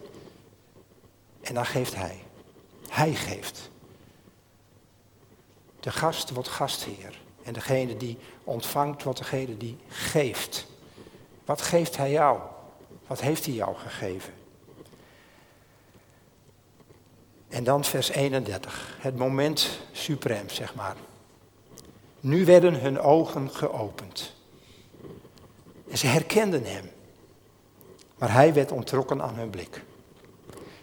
En 1.40 1.54
dan 1.54 1.66
geeft 1.66 1.94
hij. 1.94 2.22
Hij 2.88 3.14
geeft. 3.14 3.70
De 5.80 5.90
gast 5.90 6.30
wordt 6.30 6.48
gastheer. 6.48 7.22
En 7.42 7.52
degene 7.52 7.96
die 7.96 8.18
ontvangt 8.44 9.02
wordt 9.02 9.18
degene 9.18 9.56
die 9.56 9.76
geeft. 9.88 10.66
Wat 11.44 11.62
geeft 11.62 11.96
hij 11.96 12.10
jou? 12.10 12.40
Wat 13.06 13.20
heeft 13.20 13.44
hij 13.44 13.54
jou 13.54 13.76
gegeven? 13.76 14.32
En 17.48 17.64
dan 17.64 17.84
vers 17.84 18.08
31, 18.08 18.96
het 19.00 19.16
moment 19.16 19.80
suprem, 19.92 20.48
zeg 20.50 20.74
maar. 20.74 20.96
Nu 22.20 22.44
werden 22.44 22.80
hun 22.80 23.00
ogen 23.00 23.50
geopend. 23.50 24.34
En 25.88 25.98
ze 25.98 26.06
herkenden 26.06 26.64
hem. 26.64 26.90
Maar 28.18 28.32
hij 28.32 28.54
werd 28.54 28.72
ontrokken 28.72 29.22
aan 29.22 29.34
hun 29.34 29.50
blik. 29.50 29.82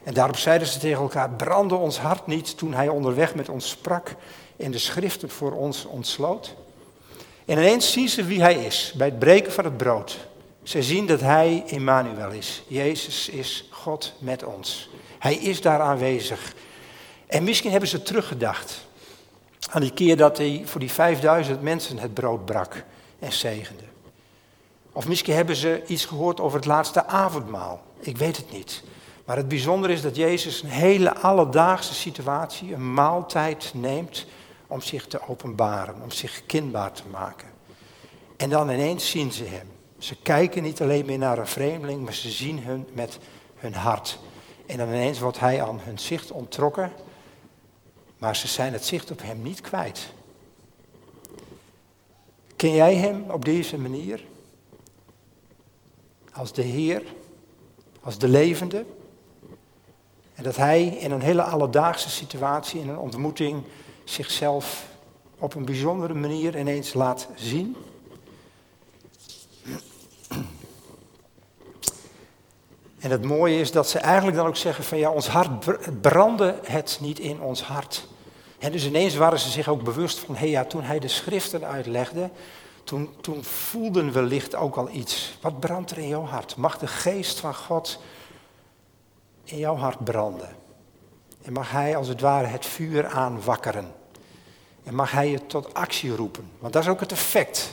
En 0.04 0.14
daarop 0.14 0.38
zeiden 0.38 0.68
ze 0.68 0.80
tegen 0.80 1.02
elkaar, 1.02 1.30
brandde 1.30 1.76
ons 1.76 2.00
hart 2.00 2.28
niet 2.28 2.58
toen 2.58 2.74
hij 2.74 2.88
onderweg 2.88 3.36
met 3.36 3.50
ons 3.50 3.70
sprak 3.70 4.16
en 4.58 4.72
de 4.72 4.78
schriften 4.78 5.30
voor 5.30 5.52
ons 5.52 5.86
ontsloot. 5.86 6.56
En 7.46 7.58
ineens 7.58 7.92
zien 7.92 8.10
ze 8.10 8.24
wie 8.24 8.42
hij 8.42 8.66
is, 8.66 8.94
bij 8.98 9.08
het 9.08 9.20
breken 9.20 9.52
van 9.52 9.64
het 9.64 9.78
brood. 9.78 10.30
Ze 10.64 10.84
zien 10.84 11.06
dat 11.06 11.20
hij 11.22 11.64
Emmanuel 11.68 12.32
is. 12.32 12.64
Jezus 12.68 13.30
is 13.30 13.68
God 13.70 14.14
met 14.20 14.44
ons. 14.44 14.90
Hij 15.20 15.36
is 15.36 15.62
daar 15.62 15.80
aanwezig. 15.80 16.54
En 17.28 17.44
misschien 17.44 17.72
hebben 17.72 17.90
ze 17.90 18.02
teruggedacht 18.02 18.88
aan 19.70 19.82
die 19.82 19.94
keer 19.94 20.18
dat 20.18 20.38
hij 20.38 20.62
voor 20.66 20.80
die 20.80 20.92
5000 20.92 21.62
mensen 21.62 21.98
het 21.98 22.14
brood 22.14 22.46
brak 22.46 22.84
en 23.20 23.34
zegende. 23.34 23.84
Of 24.92 25.08
misschien 25.08 25.36
hebben 25.36 25.56
ze 25.56 25.84
iets 25.88 26.06
gehoord 26.06 26.40
over 26.40 26.58
het 26.58 26.68
laatste 26.68 27.06
avondmaal. 27.06 27.84
Ik 28.00 28.18
weet 28.18 28.38
het 28.38 28.52
niet. 28.52 28.84
Maar 29.26 29.38
het 29.38 29.48
bijzondere 29.48 29.94
is 29.94 30.02
dat 30.02 30.16
Jezus 30.16 30.64
een 30.64 30.70
hele 30.70 31.16
alledaagse 31.16 31.94
situatie, 31.94 32.74
een 32.74 32.94
maaltijd 32.94 33.72
neemt 33.74 34.26
om 34.68 34.82
zich 34.82 35.08
te 35.08 35.28
openbaren, 35.28 35.96
om 36.04 36.12
zich 36.12 36.46
kenbaar 36.46 36.92
te 36.92 37.04
maken. 37.12 37.48
En 38.38 38.50
dan 38.50 38.70
ineens 38.70 39.10
zien 39.10 39.32
ze 39.32 39.44
hem. 39.44 39.81
Ze 40.02 40.16
kijken 40.16 40.64
niet 40.64 40.82
alleen 40.82 41.06
meer 41.06 41.18
naar 41.18 41.38
een 41.38 41.48
vreemdeling, 41.48 42.04
maar 42.04 42.14
ze 42.14 42.30
zien 42.30 42.64
hem 42.64 42.86
met 42.94 43.20
hun 43.56 43.74
hart. 43.74 44.20
En 44.66 44.78
dan 44.78 44.88
ineens 44.88 45.20
wordt 45.20 45.40
hij 45.40 45.64
aan 45.64 45.80
hun 45.80 46.00
zicht 46.00 46.32
onttrokken, 46.32 46.92
maar 48.18 48.36
ze 48.36 48.48
zijn 48.48 48.74
het 48.74 48.86
zicht 48.86 49.12
op 49.12 49.22
hem 49.22 49.42
niet 49.42 49.62
kwijt. 49.62 50.14
Ken 52.56 52.74
jij 52.74 52.96
hem 52.96 53.30
op 53.30 53.46
deze 53.46 53.78
manier? 53.78 54.24
Als 56.34 56.54
de 56.54 56.62
Heer, 56.62 57.04
als 58.02 58.18
de 58.18 58.28
levende? 58.28 58.86
En 60.34 60.44
dat 60.44 60.56
hij 60.56 60.86
in 60.86 61.12
een 61.12 61.22
hele 61.22 61.44
alledaagse 61.44 62.10
situatie, 62.10 62.82
in 62.82 62.90
een 62.90 62.98
ontmoeting, 62.98 63.64
zichzelf 64.04 64.88
op 65.38 65.56
een 65.56 65.66
bijzondere 65.66 66.14
manier 66.14 66.60
ineens 66.60 66.94
laat 66.94 67.28
zien? 67.36 67.76
En 73.02 73.12
het 73.12 73.24
mooie 73.24 73.60
is 73.60 73.72
dat 73.72 73.90
ze 73.90 74.00
eigenlijk 74.00 74.38
dan 74.38 74.48
ook 74.48 74.56
zeggen 74.56 74.84
van 74.84 74.98
ja, 74.98 75.12
ons 75.12 75.28
hart 75.28 75.50
brandde 76.02 76.60
het 76.64 76.98
niet 77.02 77.20
in 77.20 77.42
ons 77.42 77.62
hart. 77.62 78.08
En 78.60 78.72
dus 78.72 78.86
ineens 78.86 79.16
waren 79.16 79.40
ze 79.40 79.50
zich 79.50 79.68
ook 79.68 79.84
bewust 79.84 80.20
van, 80.20 80.36
hé 80.36 80.42
hey, 80.42 80.50
ja, 80.50 80.66
toen 80.66 80.84
hij 80.84 81.00
de 81.00 81.08
schriften 81.08 81.66
uitlegde, 81.66 82.30
toen, 82.84 83.10
toen 83.22 83.44
voelden 83.44 84.12
we 84.12 84.22
licht 84.22 84.56
ook 84.56 84.76
al 84.76 84.90
iets. 84.90 85.38
Wat 85.42 85.60
brandt 85.60 85.92
er 85.92 85.98
in 85.98 86.08
jouw 86.08 86.26
hart? 86.26 86.56
Mag 86.56 86.78
de 86.78 86.88
geest 86.88 87.40
van 87.40 87.56
God 87.56 88.00
in 89.44 89.58
jouw 89.58 89.76
hart 89.76 90.04
branden? 90.04 90.56
En 91.42 91.54
mag 91.54 91.72
hij 91.72 91.96
als 91.96 92.08
het 92.08 92.22
ware 92.22 92.48
het 92.48 92.66
vuur 92.66 93.08
aanwakkeren? 93.08 93.94
En 94.84 94.96
mag 94.96 95.12
hij 95.12 95.30
je 95.30 95.46
tot 95.46 95.74
actie 95.74 96.16
roepen? 96.16 96.52
Want 96.60 96.74
dat 96.74 96.84
is 96.84 96.90
ook 96.90 97.00
het 97.00 97.12
effect. 97.12 97.72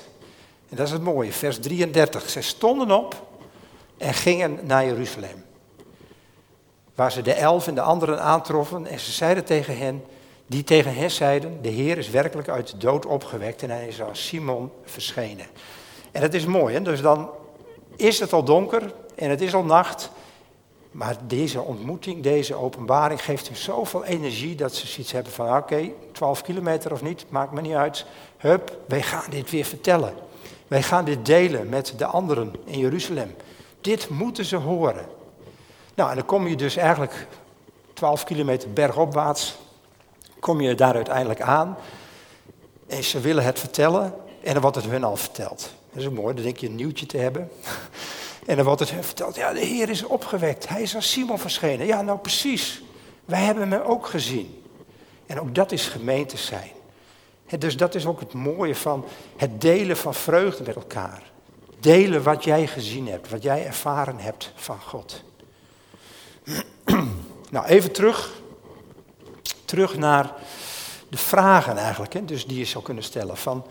En 0.68 0.76
dat 0.76 0.86
is 0.86 0.92
het 0.92 1.02
mooie, 1.02 1.32
vers 1.32 1.58
33. 1.58 2.30
Ze 2.30 2.40
stonden 2.40 2.90
op 2.90 3.27
en 3.98 4.14
gingen 4.14 4.58
naar 4.62 4.84
Jeruzalem. 4.84 5.44
Waar 6.94 7.12
ze 7.12 7.22
de 7.22 7.32
elf 7.32 7.66
en 7.66 7.74
de 7.74 7.80
anderen 7.80 8.20
aantroffen 8.20 8.86
en 8.86 9.00
ze 9.00 9.12
zeiden 9.12 9.44
tegen 9.44 9.78
hen, 9.78 10.04
die 10.46 10.64
tegen 10.64 10.94
hen 10.94 11.10
zeiden, 11.10 11.62
de 11.62 11.68
Heer 11.68 11.98
is 11.98 12.10
werkelijk 12.10 12.48
uit 12.48 12.70
de 12.70 12.76
dood 12.76 13.06
opgewekt 13.06 13.62
en 13.62 13.70
hij 13.70 13.86
is 13.86 14.02
als 14.02 14.26
Simon 14.26 14.70
verschenen. 14.84 15.46
En 16.12 16.20
dat 16.20 16.34
is 16.34 16.46
mooi, 16.46 16.74
hè? 16.74 16.82
dus 16.82 17.00
dan 17.00 17.30
is 17.96 18.18
het 18.18 18.32
al 18.32 18.44
donker 18.44 18.92
en 19.14 19.30
het 19.30 19.40
is 19.40 19.54
al 19.54 19.64
nacht, 19.64 20.10
maar 20.90 21.16
deze 21.26 21.60
ontmoeting, 21.60 22.22
deze 22.22 22.54
openbaring 22.54 23.24
geeft 23.24 23.46
hem 23.46 23.56
zoveel 23.56 24.04
energie 24.04 24.54
dat 24.54 24.74
ze 24.74 24.86
zoiets 24.86 25.12
hebben 25.12 25.32
van, 25.32 25.46
oké, 25.46 25.56
okay, 25.56 25.94
12 26.12 26.42
kilometer 26.42 26.92
of 26.92 27.02
niet, 27.02 27.24
maakt 27.28 27.52
me 27.52 27.60
niet 27.60 27.74
uit. 27.74 28.06
Hup, 28.36 28.78
wij 28.86 29.02
gaan 29.02 29.30
dit 29.30 29.50
weer 29.50 29.64
vertellen. 29.64 30.14
Wij 30.68 30.82
gaan 30.82 31.04
dit 31.04 31.26
delen 31.26 31.68
met 31.68 31.94
de 31.96 32.06
anderen 32.06 32.54
in 32.64 32.78
Jeruzalem. 32.78 33.34
Dit 33.80 34.08
moeten 34.08 34.44
ze 34.44 34.56
horen. 34.56 35.06
Nou, 35.94 36.10
en 36.10 36.16
dan 36.16 36.26
kom 36.26 36.46
je 36.46 36.56
dus 36.56 36.76
eigenlijk 36.76 37.26
12 37.94 38.24
kilometer 38.24 38.72
bergopwaarts, 38.72 39.56
kom 40.40 40.60
je 40.60 40.74
daar 40.74 40.94
uiteindelijk 40.94 41.40
aan. 41.40 41.76
En 42.86 43.04
ze 43.04 43.20
willen 43.20 43.44
het 43.44 43.58
vertellen 43.58 44.14
en 44.42 44.52
dan 44.52 44.62
wordt 44.62 44.76
het 44.76 44.86
hun 44.86 45.04
al 45.04 45.16
verteld. 45.16 45.72
Dat 45.92 46.02
is 46.02 46.06
ook 46.06 46.14
mooi, 46.14 46.34
dan 46.34 46.44
denk 46.44 46.56
je 46.56 46.66
een 46.66 46.74
nieuwtje 46.74 47.06
te 47.06 47.16
hebben. 47.16 47.50
En 48.46 48.56
dan 48.56 48.64
wordt 48.64 48.80
het 48.80 48.90
hun 48.90 49.04
verteld, 49.04 49.36
ja, 49.36 49.52
de 49.52 49.60
Heer 49.60 49.88
is 49.88 50.02
opgewekt. 50.02 50.68
Hij 50.68 50.82
is 50.82 50.94
als 50.94 51.10
Simon 51.10 51.38
verschenen. 51.38 51.86
Ja, 51.86 52.02
nou 52.02 52.18
precies. 52.18 52.82
Wij 53.24 53.42
hebben 53.42 53.70
hem 53.70 53.82
ook 53.82 54.06
gezien. 54.06 54.64
En 55.26 55.40
ook 55.40 55.54
dat 55.54 55.72
is 55.72 55.86
gemeente 55.86 56.36
zijn. 56.36 56.70
Dus 57.58 57.76
dat 57.76 57.94
is 57.94 58.06
ook 58.06 58.20
het 58.20 58.32
mooie 58.32 58.74
van 58.74 59.04
het 59.36 59.60
delen 59.60 59.96
van 59.96 60.14
vreugde 60.14 60.62
met 60.62 60.76
elkaar. 60.76 61.22
Delen 61.80 62.22
wat 62.22 62.44
jij 62.44 62.66
gezien 62.66 63.08
hebt, 63.08 63.28
wat 63.28 63.42
jij 63.42 63.66
ervaren 63.66 64.18
hebt 64.18 64.52
van 64.54 64.80
God. 64.80 65.22
Nou, 67.50 67.66
even 67.66 67.92
terug. 67.92 68.30
Terug 69.64 69.96
naar 69.96 70.32
de 71.08 71.16
vragen 71.16 71.76
eigenlijk, 71.76 72.12
hè, 72.12 72.24
dus 72.24 72.46
die 72.46 72.58
je 72.58 72.64
zou 72.64 72.84
kunnen 72.84 73.04
stellen. 73.04 73.36
Van, 73.36 73.66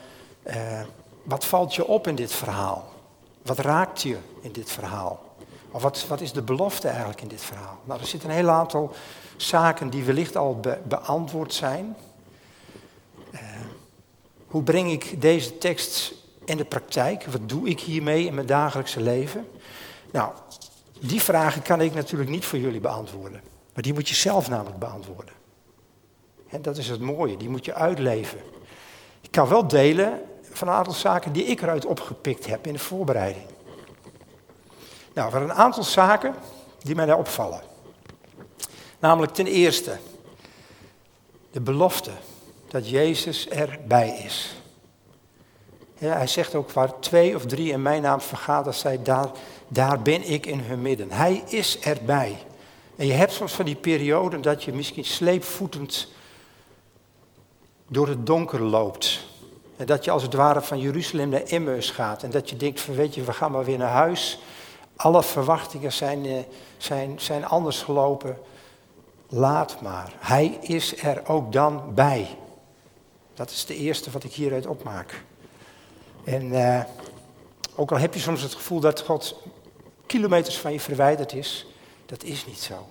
uh, 0.47 0.81
wat 1.23 1.45
valt 1.45 1.75
je 1.75 1.87
op 1.87 2.07
in 2.07 2.15
dit 2.15 2.31
verhaal? 2.31 2.93
Wat 3.41 3.59
raakt 3.59 4.01
je 4.01 4.17
in 4.41 4.51
dit 4.51 4.71
verhaal? 4.71 5.35
Of 5.71 5.81
wat, 5.81 6.05
wat 6.07 6.21
is 6.21 6.31
de 6.31 6.41
belofte 6.41 6.87
eigenlijk 6.87 7.21
in 7.21 7.27
dit 7.27 7.41
verhaal? 7.41 7.79
Nou, 7.83 7.99
er 7.99 8.07
zitten 8.07 8.29
een 8.29 8.35
heel 8.35 8.49
aantal 8.49 8.95
zaken 9.37 9.89
die 9.89 10.03
wellicht 10.03 10.35
al 10.35 10.59
beantwoord 10.83 11.53
zijn. 11.53 11.95
Uh, 13.31 13.39
hoe 14.47 14.63
breng 14.63 14.91
ik 14.91 15.21
deze 15.21 15.57
tekst 15.57 16.13
in 16.47 16.57
de 16.57 16.65
praktijk? 16.65 17.25
Wat 17.25 17.49
doe 17.49 17.69
ik 17.69 17.79
hiermee 17.79 18.25
in 18.25 18.33
mijn 18.33 18.47
dagelijkse 18.47 19.01
leven? 19.01 19.47
Nou, 20.11 20.31
die 20.99 21.21
vragen 21.21 21.61
kan 21.61 21.81
ik 21.81 21.93
natuurlijk 21.93 22.29
niet 22.29 22.45
voor 22.45 22.59
jullie 22.59 22.79
beantwoorden. 22.79 23.41
Maar 23.73 23.83
die 23.83 23.93
moet 23.93 24.09
je 24.09 24.15
zelf 24.15 24.49
namelijk 24.49 24.79
beantwoorden. 24.79 25.33
En 26.49 26.61
dat 26.61 26.77
is 26.77 26.89
het 26.89 26.99
mooie, 26.99 27.37
die 27.37 27.49
moet 27.49 27.65
je 27.65 27.73
uitleven. 27.73 28.39
Ik 29.21 29.31
kan 29.31 29.47
wel 29.47 29.67
delen 29.67 30.21
van 30.41 30.67
een 30.67 30.73
aantal 30.73 30.93
zaken 30.93 31.33
die 31.33 31.43
ik 31.43 31.61
eruit 31.61 31.85
opgepikt 31.85 32.45
heb 32.45 32.67
in 32.67 32.73
de 32.73 32.79
voorbereiding. 32.79 33.45
Nou, 35.13 35.33
er 35.35 35.41
een 35.41 35.53
aantal 35.53 35.83
zaken 35.83 36.35
die 36.81 36.95
mij 36.95 37.05
daar 37.05 37.17
opvallen. 37.17 37.61
Namelijk 38.99 39.33
ten 39.33 39.47
eerste 39.47 39.97
de 41.51 41.61
belofte 41.61 42.11
dat 42.67 42.89
Jezus 42.89 43.47
erbij 43.49 44.09
is. 44.09 44.56
Hij 45.97 46.27
zegt 46.27 46.55
ook 46.55 46.71
waar 46.71 46.99
twee 46.99 47.35
of 47.35 47.45
drie 47.45 47.71
in 47.71 47.81
mijn 47.81 48.01
naam 48.01 48.21
vergaderd 48.21 48.75
zijn, 48.75 49.03
daar, 49.03 49.29
daar 49.67 50.01
ben 50.01 50.29
ik 50.29 50.45
in 50.45 50.59
hun 50.59 50.81
midden. 50.81 51.11
Hij 51.11 51.43
is 51.47 51.79
erbij. 51.79 52.37
En 52.95 53.05
je 53.05 53.13
hebt 53.13 53.31
soms 53.31 53.53
van 53.53 53.65
die 53.65 53.75
perioden 53.75 54.41
dat 54.41 54.63
je 54.63 54.73
misschien 54.73 55.05
sleepvoetend 55.05 56.07
door 57.87 58.07
het 58.07 58.25
donker 58.25 58.61
loopt. 58.61 59.25
En 59.77 59.85
dat 59.85 60.05
je 60.05 60.11
als 60.11 60.23
het 60.23 60.33
ware 60.33 60.61
van 60.61 60.79
Jeruzalem 60.79 61.29
naar 61.29 61.41
Emmaus 61.41 61.89
gaat. 61.89 62.23
En 62.23 62.31
dat 62.31 62.49
je 62.49 62.57
denkt 62.57 62.81
van 62.81 62.95
weet 62.95 63.15
je, 63.15 63.23
we 63.23 63.33
gaan 63.33 63.51
maar 63.51 63.65
weer 63.65 63.77
naar 63.77 63.91
huis. 63.91 64.39
Alle 64.95 65.23
verwachtingen 65.23 65.93
zijn, 65.93 66.25
eh, 66.25 66.33
zijn, 66.77 67.19
zijn 67.19 67.45
anders 67.45 67.81
gelopen. 67.81 68.37
Laat 69.29 69.81
maar. 69.81 70.13
Hij 70.19 70.57
is 70.61 71.03
er 71.03 71.21
ook 71.27 71.51
dan 71.51 71.93
bij. 71.93 72.27
Dat 73.33 73.49
is 73.49 73.65
de 73.65 73.75
eerste 73.75 74.11
wat 74.11 74.23
ik 74.23 74.33
hieruit 74.33 74.67
opmaak. 74.67 75.23
En 76.27 76.45
uh, 76.53 76.83
ook 77.75 77.91
al 77.91 77.97
heb 77.97 78.13
je 78.13 78.19
soms 78.19 78.41
het 78.41 78.53
gevoel 78.53 78.79
dat 78.79 79.01
God 79.01 79.35
kilometers 80.05 80.57
van 80.57 80.71
je 80.71 80.79
verwijderd 80.79 81.33
is, 81.33 81.65
dat 82.05 82.23
is 82.23 82.45
niet 82.45 82.59
zo. 82.59 82.87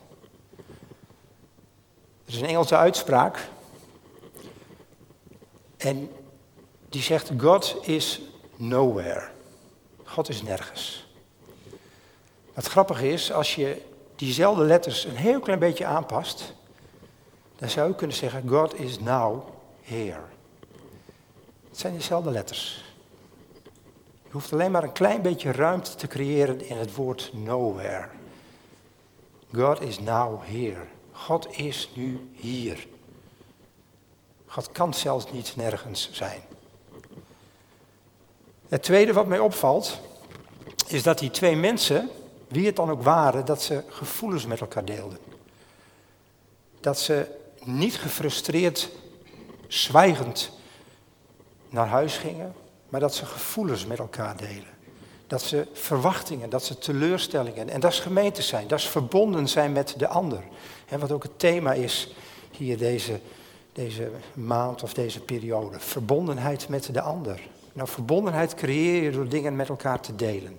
Er 2.24 2.32
is 2.32 2.40
een 2.40 2.46
Engelse 2.46 2.76
uitspraak. 2.76 3.48
En 5.76 6.10
die 6.88 7.02
zegt: 7.02 7.30
God 7.38 7.76
is 7.82 8.20
nowhere. 8.56 9.28
God 10.04 10.28
is 10.28 10.42
nergens. 10.42 11.06
Wat 12.54 12.66
grappig 12.66 13.02
is, 13.02 13.32
als 13.32 13.54
je 13.54 13.82
diezelfde 14.14 14.64
letters 14.64 15.04
een 15.04 15.16
heel 15.16 15.40
klein 15.40 15.58
beetje 15.58 15.86
aanpast, 15.86 16.52
dan 17.56 17.70
zou 17.70 17.88
je 17.88 17.94
kunnen 17.94 18.16
zeggen: 18.16 18.48
God 18.48 18.78
is 18.80 18.98
now 19.00 19.48
here. 19.82 20.24
Het 21.68 21.78
zijn 21.78 21.94
dezelfde 21.94 22.30
letters. 22.30 22.85
Je 24.26 24.32
hoeft 24.32 24.52
alleen 24.52 24.70
maar 24.70 24.82
een 24.82 24.92
klein 24.92 25.22
beetje 25.22 25.52
ruimte 25.52 25.94
te 25.94 26.06
creëren 26.06 26.68
in 26.68 26.76
het 26.76 26.94
woord 26.94 27.30
nowhere. 27.34 28.08
God 29.54 29.80
is 29.80 29.98
now 29.98 30.40
here. 30.44 30.84
God 31.12 31.58
is 31.58 31.90
nu 31.94 32.30
hier. 32.34 32.86
God 34.46 34.72
kan 34.72 34.94
zelfs 34.94 35.32
niet 35.32 35.56
nergens 35.56 36.10
zijn. 36.12 36.40
Het 38.68 38.82
tweede 38.82 39.12
wat 39.12 39.26
mij 39.26 39.38
opvalt, 39.38 40.00
is 40.86 41.02
dat 41.02 41.18
die 41.18 41.30
twee 41.30 41.56
mensen, 41.56 42.10
wie 42.48 42.66
het 42.66 42.76
dan 42.76 42.90
ook 42.90 43.02
waren, 43.02 43.44
dat 43.44 43.62
ze 43.62 43.82
gevoelens 43.88 44.46
met 44.46 44.60
elkaar 44.60 44.84
deelden. 44.84 45.18
Dat 46.80 46.98
ze 46.98 47.26
niet 47.64 47.96
gefrustreerd, 47.96 48.90
zwijgend 49.68 50.50
naar 51.68 51.86
huis 51.86 52.16
gingen, 52.16 52.54
maar 52.88 53.00
dat 53.00 53.14
ze 53.14 53.26
gevoelens 53.26 53.86
met 53.86 53.98
elkaar 53.98 54.36
delen. 54.36 54.74
Dat 55.26 55.42
ze 55.42 55.66
verwachtingen, 55.72 56.50
dat 56.50 56.64
ze 56.64 56.78
teleurstellingen, 56.78 57.68
en 57.68 57.80
dat 57.80 57.92
is 57.92 58.00
gemeente 58.00 58.42
zijn, 58.42 58.68
dat 58.68 58.78
is 58.78 58.88
verbonden 58.88 59.48
zijn 59.48 59.72
met 59.72 59.94
de 59.98 60.08
ander. 60.08 60.42
En 60.88 61.00
wat 61.00 61.12
ook 61.12 61.22
het 61.22 61.38
thema 61.38 61.72
is 61.72 62.14
hier 62.50 62.78
deze, 62.78 63.20
deze 63.72 64.10
maand 64.34 64.82
of 64.82 64.94
deze 64.94 65.20
periode. 65.20 65.80
Verbondenheid 65.80 66.68
met 66.68 66.94
de 66.94 67.00
ander. 67.00 67.40
Nou, 67.72 67.88
verbondenheid 67.88 68.54
creëer 68.54 69.02
je 69.02 69.10
door 69.10 69.28
dingen 69.28 69.56
met 69.56 69.68
elkaar 69.68 70.00
te 70.00 70.16
delen. 70.16 70.58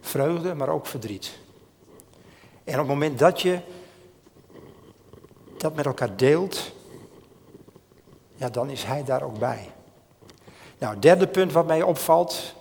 Vreugde, 0.00 0.54
maar 0.54 0.68
ook 0.68 0.86
verdriet. 0.86 1.38
En 2.64 2.72
op 2.72 2.78
het 2.78 2.88
moment 2.88 3.18
dat 3.18 3.40
je 3.40 3.60
dat 5.58 5.74
met 5.74 5.86
elkaar 5.86 6.16
deelt, 6.16 6.72
ja, 8.34 8.48
dan 8.48 8.70
is 8.70 8.84
hij 8.84 9.04
daar 9.04 9.22
ook 9.22 9.38
bij. 9.38 9.70
Nou, 10.78 10.92
het 10.92 11.02
derde 11.02 11.26
punt 11.26 11.52
wat 11.52 11.66
mij 11.66 11.82
opvalt 11.82 12.54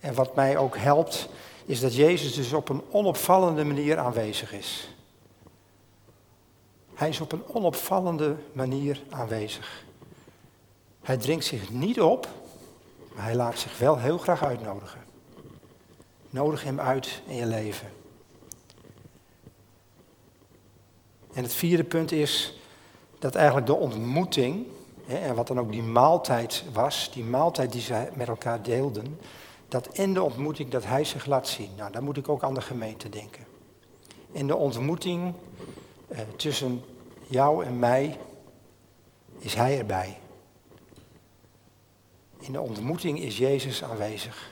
en 0.00 0.14
wat 0.14 0.34
mij 0.34 0.56
ook 0.56 0.76
helpt, 0.76 1.28
is 1.64 1.80
dat 1.80 1.94
Jezus 1.94 2.34
dus 2.34 2.52
op 2.52 2.68
een 2.68 2.82
onopvallende 2.90 3.64
manier 3.64 3.98
aanwezig 3.98 4.52
is. 4.52 4.88
Hij 6.94 7.08
is 7.08 7.20
op 7.20 7.32
een 7.32 7.46
onopvallende 7.46 8.36
manier 8.52 9.02
aanwezig. 9.10 9.84
Hij 11.02 11.16
dringt 11.16 11.44
zich 11.44 11.70
niet 11.70 12.00
op, 12.00 12.28
maar 13.14 13.24
hij 13.24 13.34
laat 13.34 13.58
zich 13.58 13.78
wel 13.78 13.98
heel 13.98 14.18
graag 14.18 14.44
uitnodigen. 14.44 15.04
Nodig 16.30 16.64
hem 16.64 16.80
uit 16.80 17.22
in 17.26 17.36
je 17.36 17.46
leven. 17.46 17.88
En 21.32 21.42
het 21.42 21.54
vierde 21.54 21.84
punt 21.84 22.12
is 22.12 22.58
dat 23.18 23.34
eigenlijk 23.34 23.66
de 23.66 23.74
ontmoeting, 23.74 24.66
en 25.08 25.34
wat 25.34 25.46
dan 25.46 25.60
ook 25.60 25.72
die 25.72 25.82
maaltijd 25.82 26.64
was, 26.72 27.10
die 27.12 27.24
maaltijd 27.24 27.72
die 27.72 27.80
ze 27.80 28.08
met 28.14 28.28
elkaar 28.28 28.62
deelden, 28.62 29.18
dat 29.68 29.88
in 29.92 30.14
de 30.14 30.22
ontmoeting 30.22 30.70
dat 30.70 30.84
hij 30.84 31.04
zich 31.04 31.26
laat 31.26 31.48
zien. 31.48 31.70
Nou, 31.76 31.92
daar 31.92 32.02
moet 32.02 32.16
ik 32.16 32.28
ook 32.28 32.42
aan 32.42 32.54
de 32.54 32.60
gemeente 32.60 33.08
denken. 33.08 33.46
In 34.32 34.46
de 34.46 34.56
ontmoeting 34.56 35.34
eh, 36.08 36.18
tussen 36.36 36.84
jou 37.26 37.64
en 37.64 37.78
mij 37.78 38.18
is 39.38 39.54
hij 39.54 39.78
erbij. 39.78 40.18
In 42.38 42.52
de 42.52 42.60
ontmoeting 42.60 43.20
is 43.20 43.38
Jezus 43.38 43.84
aanwezig. 43.84 44.50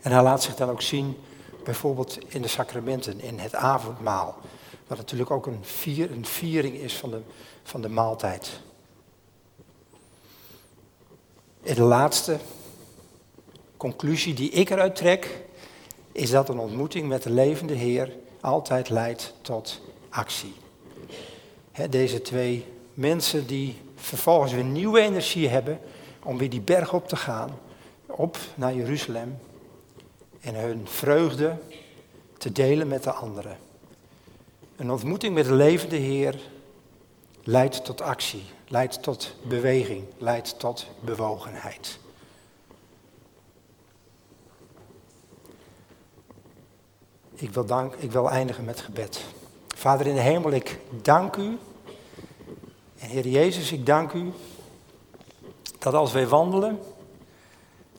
En 0.00 0.12
hij 0.12 0.22
laat 0.22 0.42
zich 0.42 0.56
dan 0.56 0.70
ook 0.70 0.82
zien, 0.82 1.16
bijvoorbeeld 1.64 2.18
in 2.34 2.42
de 2.42 2.48
sacramenten, 2.48 3.20
in 3.20 3.38
het 3.38 3.54
avondmaal. 3.54 4.36
Wat 4.86 4.98
natuurlijk 4.98 5.30
ook 5.30 5.46
een, 5.46 5.64
vier, 5.64 6.10
een 6.10 6.26
viering 6.26 6.74
is 6.74 6.96
van 6.96 7.10
de, 7.10 7.20
van 7.62 7.82
de 7.82 7.88
maaltijd. 7.88 8.60
De 11.62 11.82
laatste 11.82 12.38
conclusie 13.76 14.34
die 14.34 14.50
ik 14.50 14.70
eruit 14.70 14.96
trek, 14.96 15.44
is 16.12 16.30
dat 16.30 16.48
een 16.48 16.58
ontmoeting 16.58 17.08
met 17.08 17.22
de 17.22 17.30
levende 17.30 17.74
Heer 17.74 18.12
altijd 18.40 18.88
leidt 18.88 19.34
tot 19.40 19.80
actie. 20.08 20.54
deze 21.90 22.22
twee 22.22 22.66
mensen 22.94 23.46
die 23.46 23.76
vervolgens 23.94 24.52
weer 24.52 24.64
nieuwe 24.64 25.00
energie 25.00 25.48
hebben 25.48 25.80
om 26.22 26.38
weer 26.38 26.50
die 26.50 26.60
berg 26.60 26.92
op 26.92 27.08
te 27.08 27.16
gaan, 27.16 27.58
op 28.06 28.38
naar 28.54 28.74
Jeruzalem 28.74 29.38
en 30.40 30.54
hun 30.54 30.80
vreugde 30.84 31.56
te 32.38 32.52
delen 32.52 32.88
met 32.88 33.02
de 33.02 33.12
anderen. 33.12 33.58
Een 34.76 34.90
ontmoeting 34.90 35.34
met 35.34 35.44
de 35.44 35.54
levende 35.54 35.96
Heer 35.96 36.40
leidt 37.50 37.84
tot 37.84 38.00
actie, 38.00 38.44
leidt 38.68 39.02
tot 39.02 39.34
beweging, 39.42 40.04
leidt 40.18 40.58
tot 40.58 40.86
bewogenheid. 41.00 41.98
Ik 47.34 47.50
wil, 47.50 47.64
dank, 47.64 47.94
ik 47.94 48.12
wil 48.12 48.30
eindigen 48.30 48.64
met 48.64 48.80
gebed. 48.80 49.24
Vader 49.68 50.06
in 50.06 50.14
de 50.14 50.20
hemel, 50.20 50.50
ik 50.50 50.78
dank 51.02 51.36
u. 51.36 51.58
En 52.98 53.08
Heer 53.08 53.28
Jezus, 53.28 53.72
ik 53.72 53.86
dank 53.86 54.12
u 54.12 54.32
dat 55.78 55.94
als 55.94 56.12
wij 56.12 56.26
wandelen, 56.26 56.78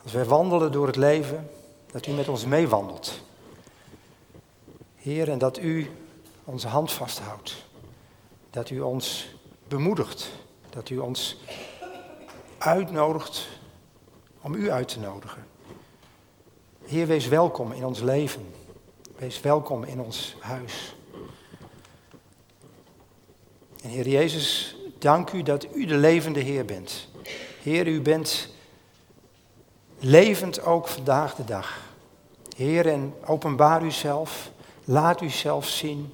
als 0.04 0.12
wij 0.12 0.26
wandelen 0.26 0.72
door 0.72 0.88
het 0.88 0.96
leven, 0.96 1.50
dat 1.92 2.08
u 2.08 2.12
met 2.12 2.28
ons 2.28 2.46
meewandelt. 2.46 3.22
Heer, 4.96 5.30
en 5.30 5.38
dat 5.38 5.60
u 5.60 5.90
onze 6.44 6.68
hand 6.68 6.92
vasthoudt. 6.92 7.66
Dat 8.50 8.70
u 8.70 8.80
ons 8.80 9.40
bemoedigt. 9.72 10.32
Dat 10.70 10.90
u 10.90 10.98
ons 10.98 11.38
uitnodigt 12.58 13.48
om 14.42 14.54
u 14.54 14.72
uit 14.72 14.88
te 14.88 15.00
nodigen. 15.00 15.46
Heer, 16.86 17.08
wees 17.08 17.28
welkom 17.28 17.72
in 17.72 17.86
ons 17.86 18.00
leven. 18.00 18.54
Wees 19.18 19.42
welkom 19.42 19.84
in 19.84 20.02
ons 20.02 20.36
huis. 20.40 20.96
En 23.84 23.90
Heer 23.90 24.08
Jezus, 24.08 24.76
dank 25.00 25.32
u 25.32 25.44
dat 25.44 25.76
u 25.76 25.86
de 25.86 25.98
levende 25.98 26.40
Heer 26.40 26.66
bent. 26.66 27.08
Heer, 27.62 27.88
u 27.88 28.02
bent 28.02 28.50
levend 30.00 30.66
ook 30.66 30.88
vandaag 30.88 31.36
de 31.36 31.44
dag. 31.44 31.80
Heer, 32.56 32.88
en 32.88 33.14
openbaar 33.26 33.84
uzelf, 33.84 34.52
laat 34.86 35.22
uzelf 35.22 35.68
zien, 35.68 36.14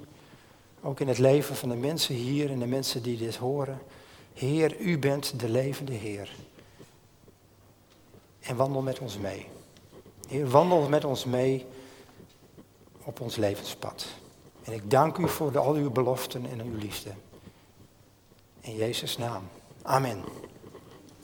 ook 0.87 0.99
in 0.99 1.07
het 1.07 1.17
leven 1.17 1.55
van 1.55 1.69
de 1.69 1.75
mensen 1.75 2.15
hier 2.15 2.51
en 2.51 2.59
de 2.59 2.67
mensen 2.67 3.03
die 3.03 3.17
dit 3.17 3.35
horen. 3.35 3.79
Heer, 4.33 4.79
u 4.79 4.99
bent 4.99 5.39
de 5.39 5.49
levende 5.49 5.93
Heer. 5.93 6.35
En 8.39 8.55
wandel 8.55 8.81
met 8.81 8.99
ons 8.99 9.17
mee. 9.17 9.45
Heer, 10.27 10.49
wandel 10.49 10.89
met 10.89 11.05
ons 11.05 11.25
mee 11.25 11.65
op 13.03 13.19
ons 13.19 13.35
levenspad. 13.35 14.07
En 14.63 14.73
ik 14.73 14.91
dank 14.91 15.17
u 15.17 15.29
voor 15.29 15.57
al 15.57 15.73
uw 15.73 15.91
beloften 15.91 16.45
en 16.49 16.61
uw 16.61 16.77
liefde. 16.77 17.09
In 18.61 18.75
Jezus' 18.75 19.17
naam. 19.17 19.43
Amen. 19.81 20.23